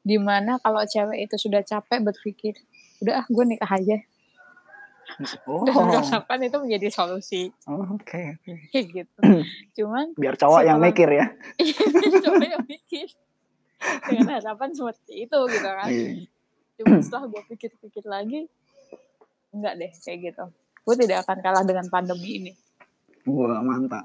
di 0.00 0.18
mana 0.18 0.58
kalau 0.58 0.84
cewek 0.84 1.24
itu 1.24 1.36
sudah 1.40 1.62
capek 1.62 2.02
berpikir 2.02 2.54
udah 3.00 3.18
ah 3.18 3.26
gue 3.26 3.44
nikah 3.44 3.70
aja 3.70 3.98
Oh, 5.46 5.62
dan 5.62 5.74
beranggapan 5.76 6.38
itu 6.42 6.56
menjadi 6.58 6.88
solusi 6.90 7.42
oh, 7.64 7.84
oke. 7.88 8.02
oke. 8.34 8.52
kayak 8.70 8.84
gitu 8.90 9.20
cuman 9.76 10.12
Biar 10.14 10.34
cowok 10.34 10.60
yang 10.62 10.76
Setelah- 10.76 10.86
mikir 10.86 11.08
ya. 11.10 11.26
coba 12.24 12.44
yang 12.46 12.64
mikir 12.64 13.06
dengan 14.04 14.28
harapan 14.34 14.68
seperti 14.70 15.12
itu 15.22 15.38
gitu 15.46 15.68
kan 15.70 15.88
Iya. 15.88 16.10
cuma 16.74 16.96
setelah 16.98 17.24
gue 17.28 17.42
pikir-pikir 17.48 18.04
lagi 18.04 18.40
enggak 19.50 19.74
deh 19.76 19.90
kayak 19.94 20.18
gitu 20.26 20.44
gue 20.84 20.94
tidak 21.00 21.24
akan 21.24 21.38
kalah 21.40 21.64
dengan 21.64 21.88
pandemi 21.88 22.40
ini 22.40 22.52
Wah, 23.24 23.64
mantap. 23.64 24.04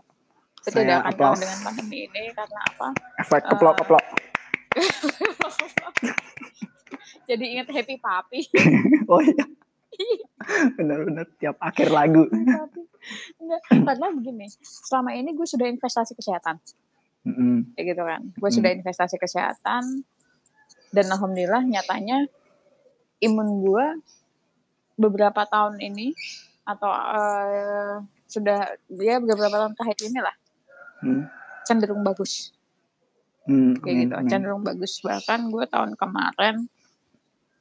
Itu 0.63 0.79
tidak 0.79 1.03
akan 1.03 1.13
kalah 1.19 1.39
dengan 1.43 1.59
pandemi 1.59 2.07
ini 2.07 2.31
karena 2.31 2.59
apa? 2.71 2.87
Efek 3.19 3.51
keplok-keplok. 3.51 4.05
Jadi 7.29 7.45
ingat 7.51 7.67
happy 7.67 7.99
papi. 7.99 8.47
oh 9.11 9.19
iya. 9.19 9.43
Benar-benar 10.79 11.27
tiap 11.35 11.59
akhir 11.59 11.91
lagu. 11.91 12.31
Enggak, 12.31 13.59
karena 13.67 14.07
begini, 14.15 14.47
selama 14.63 15.11
ini 15.19 15.35
gue 15.35 15.43
sudah 15.43 15.67
investasi 15.67 16.15
kesehatan. 16.15 16.63
Mm 17.27 17.33
-hmm. 17.35 17.57
Kayak 17.75 17.85
gitu 17.91 18.03
kan. 18.07 18.21
Gue 18.39 18.49
mm. 18.49 18.55
sudah 18.55 18.71
investasi 18.71 19.19
kesehatan 19.19 19.83
dan 20.95 21.05
alhamdulillah 21.11 21.67
nyatanya 21.67 22.23
imun 23.19 23.61
gue 23.61 23.85
beberapa 24.95 25.43
tahun 25.45 25.83
ini 25.83 26.15
atau 26.69 26.91
uh, 26.93 27.97
sudah 28.29 28.77
dia 28.85 29.17
beberapa 29.17 29.57
tahun 29.57 29.73
terakhir 29.73 30.05
ini 30.05 30.19
lah 30.21 30.35
hmm. 31.01 31.23
cenderung 31.65 32.05
bagus 32.05 32.53
hmm, 33.49 33.81
kayak 33.81 33.95
gitu 34.05 34.13
hmm. 34.13 34.29
cenderung 34.29 34.61
bagus 34.61 35.01
bahkan 35.01 35.49
gue 35.49 35.65
tahun 35.65 35.97
kemarin 35.97 36.69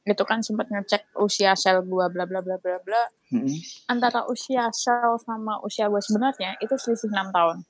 itu 0.05 0.23
kan 0.25 0.41
sempat 0.41 0.69
ngecek 0.69 1.09
usia 1.21 1.57
sel 1.57 1.81
gue 1.81 2.05
bla 2.13 2.25
bla 2.29 2.39
bla 2.41 2.55
bla 2.61 2.77
bla 2.85 3.03
hmm. 3.33 3.89
antara 3.89 4.29
usia 4.29 4.69
sel 4.69 5.17
sama 5.17 5.57
usia 5.65 5.89
gue 5.89 6.01
sebenarnya 6.01 6.53
itu 6.61 6.77
selisih 6.77 7.09
enam 7.09 7.33
tahun 7.33 7.65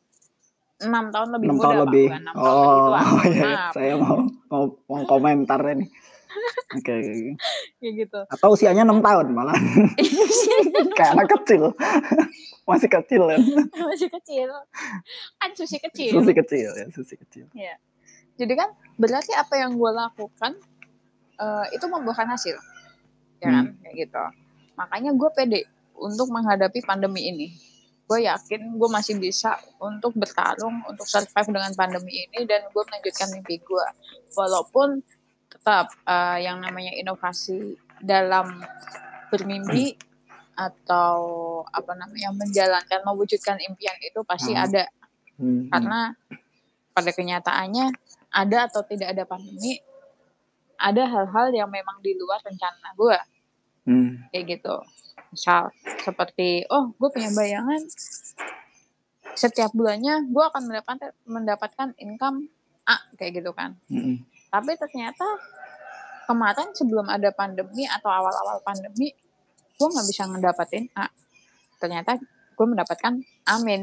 enam 0.80 1.12
tahun 1.12 1.30
lebih 1.36 1.47
6 1.52 1.56
muda 1.60 1.63
tahun 1.67 1.80
lebih. 1.84 2.06
Pak. 2.08 2.19
6 2.19 2.23
oh, 2.23 2.39
tahun 2.39 2.56
lebih 2.56 2.80
tua. 2.88 2.99
Oh, 2.99 3.23
iya, 3.28 3.43
iya. 3.43 3.65
saya 3.75 3.93
mau 3.99 4.17
mau 4.47 4.63
mau 4.88 5.02
komentar 5.04 5.60
nih 5.75 5.89
Oke, 6.77 6.85
okay, 6.85 6.97
okay. 7.01 7.31
ya 7.81 7.89
gitu. 8.05 8.19
Atau 8.29 8.53
usianya 8.53 8.85
enam 8.85 9.01
tahun 9.01 9.33
malah. 9.33 9.57
Kayak 10.97 11.11
anak 11.17 11.27
kecil. 11.41 11.73
Masih 12.69 12.89
kecil 12.89 13.21
kan. 13.25 13.39
Masih 13.89 14.09
kecil. 14.13 14.49
Kan 15.41 15.49
susi 15.57 15.77
kecil. 15.81 16.13
Susi 16.13 16.31
kecil 16.37 16.69
ya, 16.69 16.85
susi 16.93 17.15
kecil. 17.17 17.45
Ya. 17.57 17.81
Jadi 18.37 18.53
kan 18.53 18.69
berarti 19.01 19.33
apa 19.33 19.57
yang 19.57 19.73
gue 19.73 19.91
lakukan 19.91 20.53
uh, 21.41 21.65
itu 21.73 21.85
membuahkan 21.89 22.29
hasil. 22.29 22.55
Ya 23.41 23.49
kan? 23.49 23.73
Hmm. 23.73 23.81
Kayak 23.81 23.95
gitu. 24.05 24.25
Makanya 24.77 25.11
gue 25.17 25.29
pede 25.33 25.61
untuk 25.97 26.29
menghadapi 26.29 26.85
pandemi 26.85 27.33
ini. 27.33 27.47
Gue 28.05 28.25
yakin 28.25 28.77
gue 28.77 28.89
masih 28.89 29.17
bisa 29.17 29.57
untuk 29.81 30.13
bertarung, 30.13 30.81
untuk 30.85 31.05
survive 31.05 31.49
dengan 31.49 31.73
pandemi 31.73 32.25
ini 32.25 32.45
dan 32.45 32.69
gue 32.69 32.83
melanjutkan 32.85 33.33
mimpi 33.33 33.57
gue. 33.61 33.87
Walaupun 34.37 35.01
tetap 35.49 35.91
uh, 36.05 36.38
yang 36.38 36.62
namanya 36.62 36.93
inovasi 36.95 37.75
dalam 37.99 38.62
bermimpi 39.33 39.97
atau 40.59 41.19
apa 41.71 41.95
namanya 41.95 42.35
menjalankan 42.35 42.99
mewujudkan 43.07 43.55
impian 43.63 43.95
itu 44.03 44.19
pasti 44.27 44.51
hmm. 44.51 44.63
ada 44.63 44.83
hmm. 45.39 45.62
karena 45.71 45.99
pada 46.91 47.12
kenyataannya 47.15 47.95
ada 48.29 48.67
atau 48.67 48.83
tidak 48.83 49.15
ada 49.15 49.23
pandemi 49.23 49.79
ada 50.75 51.07
hal-hal 51.07 51.51
yang 51.55 51.71
memang 51.71 52.03
di 52.03 52.12
luar 52.19 52.43
rencana 52.43 52.91
gue 52.95 53.17
hmm. 53.88 54.12
kayak 54.35 54.59
gitu 54.59 54.75
misal 55.31 55.71
seperti 56.03 56.67
oh 56.67 56.91
gue 56.99 57.09
punya 57.12 57.31
bayangan 57.31 57.81
setiap 59.39 59.71
bulannya 59.71 60.27
gue 60.27 60.43
akan 60.43 60.63
mendapatkan 60.67 61.12
mendapatkan 61.23 61.89
income 62.03 62.51
A 62.89 62.97
kayak 63.13 63.45
gitu 63.45 63.54
kan 63.54 63.78
hmm. 63.93 64.25
Tapi 64.49 64.71
ternyata 64.82 65.25
kemarin 66.25 66.73
sebelum 66.73 67.06
ada 67.06 67.30
pandemi 67.30 67.86
atau 67.86 68.10
awal-awal 68.10 68.62
pandemi, 68.65 69.13
gue 69.78 69.88
nggak 69.88 70.08
bisa 70.10 70.25
ngedapetin 70.25 70.89
A. 70.97 71.06
Ternyata 71.78 72.17
gue 72.58 72.65
mendapatkan 72.65 73.13
amin. 73.45 73.82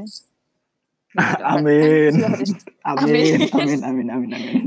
amin. 1.54 2.12
amin. 2.22 2.50
Amin. 2.82 3.38
Amin. 3.50 3.80
Amin. 3.82 4.08
Amin. 4.10 4.62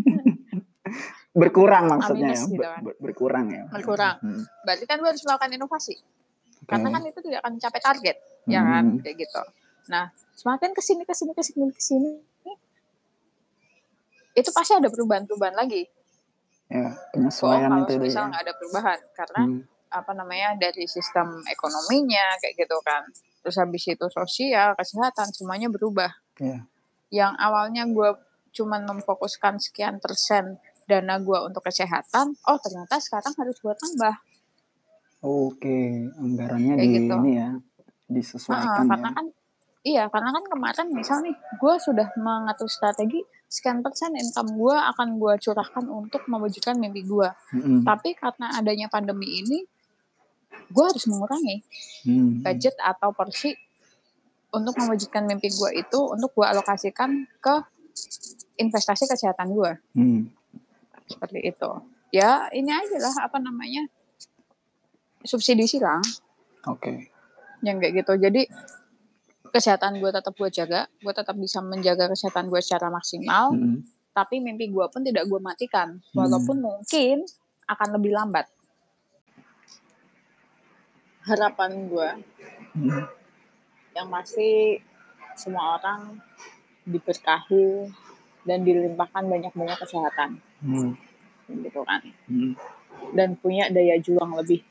berkurang 1.30 1.86
maksudnya 1.88 2.34
ya. 2.34 2.42
Gitu 2.42 2.58
kan. 2.64 2.82
Ber 2.82 2.96
berkurang 2.98 3.46
ya. 3.54 3.64
Berkurang. 3.70 4.18
Hmm. 4.24 4.44
Berarti 4.66 4.84
kan 4.88 4.98
gue 5.04 5.10
harus 5.12 5.24
melakukan 5.28 5.52
inovasi. 5.56 5.96
Okay. 5.96 6.76
Karena 6.76 6.88
kan 6.96 7.02
itu 7.06 7.20
tidak 7.24 7.40
akan 7.46 7.52
mencapai 7.56 7.82
target, 7.82 8.18
hmm. 8.20 8.52
ya 8.52 8.62
kan, 8.62 8.86
kayak 9.00 9.16
gitu. 9.24 9.42
Nah, 9.90 10.12
semakin 10.36 10.70
ke 10.76 10.82
sini 10.84 11.04
ke 11.08 11.14
sini 11.16 11.32
ke 11.32 11.44
sini 11.44 11.72
ke 11.72 11.82
sini 11.82 12.12
itu 14.36 14.50
pasti 14.54 14.74
ada 14.78 14.90
perubahan-perubahan 14.90 15.56
lagi. 15.58 15.86
Ya, 16.70 16.94
penyesuaian 17.10 17.70
oh, 17.74 17.82
itu 17.82 17.98
misal 17.98 18.30
ya. 18.30 18.30
nggak 18.30 18.44
ada 18.46 18.54
perubahan 18.54 19.00
karena 19.18 19.42
hmm. 19.42 19.62
apa 19.90 20.12
namanya 20.14 20.50
dari 20.62 20.86
sistem 20.86 21.42
ekonominya 21.50 22.38
kayak 22.38 22.54
gitu 22.62 22.78
kan. 22.86 23.02
Terus 23.42 23.56
habis 23.58 23.84
itu 23.90 24.06
sosial, 24.14 24.78
kesehatan 24.78 25.34
semuanya 25.34 25.66
berubah. 25.74 26.14
Ya. 26.38 26.70
Yang 27.10 27.34
awalnya 27.42 27.84
gue 27.90 28.10
cuman 28.54 28.86
memfokuskan 28.86 29.58
sekian 29.58 29.98
persen 29.98 30.62
dana 30.86 31.22
gue 31.22 31.40
untuk 31.42 31.62
kesehatan, 31.66 32.34
oh 32.50 32.58
ternyata 32.62 32.98
sekarang 32.98 33.34
harus 33.38 33.58
gue 33.62 33.74
tambah. 33.78 34.16
Oke, 35.26 36.10
anggarannya 36.18 36.80
kayak 36.80 36.90
di 36.90 36.98
gitu. 36.98 37.16
ini 37.22 37.32
ya 37.38 37.50
disesuaikan. 38.10 38.88
Nah, 38.88 38.88
karena 38.90 39.10
kan 39.14 39.26
iya, 39.86 40.04
karena 40.10 40.30
kan 40.34 40.44
kemarin 40.50 40.88
misal 40.90 41.18
nih 41.22 41.36
gue 41.36 41.74
sudah 41.78 42.08
mengatur 42.18 42.66
strategi 42.66 43.22
sekian 43.50 43.82
persen 43.82 44.14
income 44.14 44.54
gue 44.54 44.78
akan 44.78 45.18
gue 45.18 45.34
curahkan 45.42 45.84
untuk 45.90 46.22
mewujudkan 46.30 46.78
mimpi 46.78 47.02
gue. 47.02 47.30
Mm-hmm. 47.58 47.82
Tapi 47.82 48.14
karena 48.14 48.54
adanya 48.54 48.86
pandemi 48.94 49.42
ini, 49.42 49.66
gue 50.70 50.86
harus 50.86 51.10
mengurangi 51.10 51.66
mm-hmm. 52.06 52.46
budget 52.46 52.78
atau 52.78 53.10
porsi 53.10 53.58
untuk 54.54 54.78
mewujudkan 54.78 55.26
mimpi 55.26 55.50
gue 55.50 55.82
itu 55.82 56.00
untuk 56.00 56.30
gue 56.38 56.46
alokasikan 56.46 57.26
ke 57.42 57.56
investasi 58.62 59.10
kesehatan 59.10 59.50
gue. 59.50 59.72
Mm. 59.98 60.30
Seperti 61.10 61.42
itu. 61.42 61.72
Ya 62.14 62.50
ini 62.54 62.70
aja 62.70 62.98
lah 63.02 63.16
apa 63.26 63.42
namanya 63.42 63.90
subsidi 65.26 65.66
silang. 65.66 66.06
Oke. 66.70 66.86
Okay. 66.86 66.98
Yang 67.66 67.76
kayak 67.82 67.94
gitu. 68.06 68.14
Jadi 68.18 68.42
kesehatan 69.50 70.00
gue 70.00 70.10
tetap 70.14 70.34
gue 70.34 70.50
jaga, 70.50 70.88
gue 71.02 71.14
tetap 71.14 71.36
bisa 71.38 71.60
menjaga 71.60 72.10
kesehatan 72.10 72.48
gue 72.48 72.62
secara 72.64 72.88
maksimal, 72.90 73.54
hmm. 73.54 73.84
tapi 74.16 74.40
mimpi 74.40 74.70
gue 74.70 74.86
pun 74.90 75.02
tidak 75.04 75.28
gue 75.28 75.40
matikan, 75.42 76.00
walaupun 76.14 76.58
hmm. 76.62 76.66
mungkin 76.66 77.18
akan 77.70 77.88
lebih 78.00 78.12
lambat. 78.16 78.46
Harapan 81.26 81.72
gue, 81.92 82.10
hmm. 82.80 83.04
yang 83.94 84.08
pasti 84.10 84.80
semua 85.36 85.78
orang 85.78 86.18
diberkahi 86.90 87.92
dan 88.48 88.66
dilimpahkan 88.66 89.24
banyak-banyak 89.30 89.78
kesehatan, 89.78 90.42
hmm. 90.64 90.96
gitu 91.66 91.82
kan, 91.86 92.02
hmm. 92.30 92.54
dan 93.14 93.38
punya 93.38 93.70
daya 93.70 94.00
juang 94.02 94.34
lebih 94.34 94.66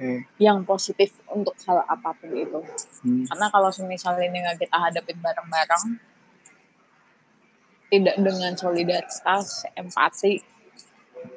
okay. 0.00 0.24
yang 0.40 0.64
positif 0.64 1.12
untuk 1.28 1.52
hal 1.68 1.84
apa 1.84 2.16
pun 2.16 2.32
itu. 2.32 2.60
Hmm. 3.04 3.28
Karena 3.28 3.46
kalau 3.52 3.68
misalnya 3.84 4.24
ini 4.24 4.38
nggak 4.40 4.58
kita 4.64 4.76
hadapin 4.80 5.20
bareng-bareng, 5.20 5.84
tidak 7.92 8.16
dengan 8.16 8.52
solidaritas, 8.56 9.68
empati, 9.76 10.40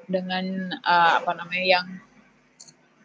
dengan 0.08 0.72
uh, 0.80 1.20
apa 1.20 1.32
namanya 1.36 1.66
yang 1.68 1.88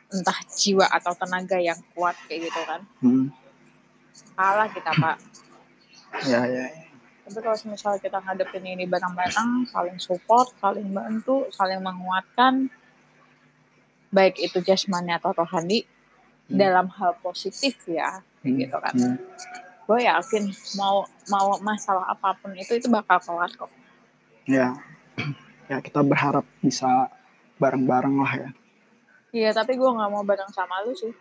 entah 0.09 0.40
jiwa 0.47 0.87
atau 0.88 1.12
tenaga 1.18 1.59
yang 1.59 1.77
kuat 1.92 2.14
kayak 2.31 2.49
gitu 2.49 2.61
kan, 2.62 2.81
hmm. 3.03 3.27
kalah 4.38 4.71
kita 4.71 4.94
pak. 4.94 5.16
Ya 6.25 6.47
ya. 6.47 6.71
ya. 6.71 6.88
Tapi 7.29 7.44
kalau 7.44 7.61
misalnya 7.68 8.01
kita 8.01 8.25
hadapin 8.25 8.64
ini 8.64 8.88
bareng-bareng, 8.88 9.68
saling 9.68 10.01
support, 10.01 10.49
saling 10.64 10.88
bantu, 10.88 11.44
saling 11.53 11.77
menguatkan, 11.85 12.73
baik 14.09 14.40
itu 14.40 14.59
jasmani 14.64 15.12
atau 15.12 15.33
rohani 15.37 15.85
hmm. 16.49 16.57
dalam 16.57 16.87
hal 16.97 17.16
positif 17.21 17.77
ya 17.88 18.25
hmm. 18.44 18.57
gitu 18.64 18.77
kan 18.81 18.94
hmm. 18.97 19.16
gue 19.88 19.99
yakin 20.05 20.44
mau 20.77 21.05
mau 21.33 21.57
masalah 21.61 22.09
apa 22.12 22.37
pun 22.37 22.53
itu 22.57 22.77
itu 22.77 22.88
bakal 22.88 23.21
kelar 23.21 23.51
kok 23.53 23.71
ya 24.49 24.77
ya 25.68 25.77
kita 25.85 26.01
berharap 26.01 26.44
bisa 26.64 27.12
bareng-bareng 27.61 28.16
lah 28.16 28.33
ya 28.37 28.51
iya 29.33 29.51
tapi 29.53 29.77
gue 29.77 29.88
nggak 29.88 30.11
mau 30.12 30.25
bareng 30.25 30.49
sama 30.53 30.85
lu 30.85 30.92
sih 30.97 31.12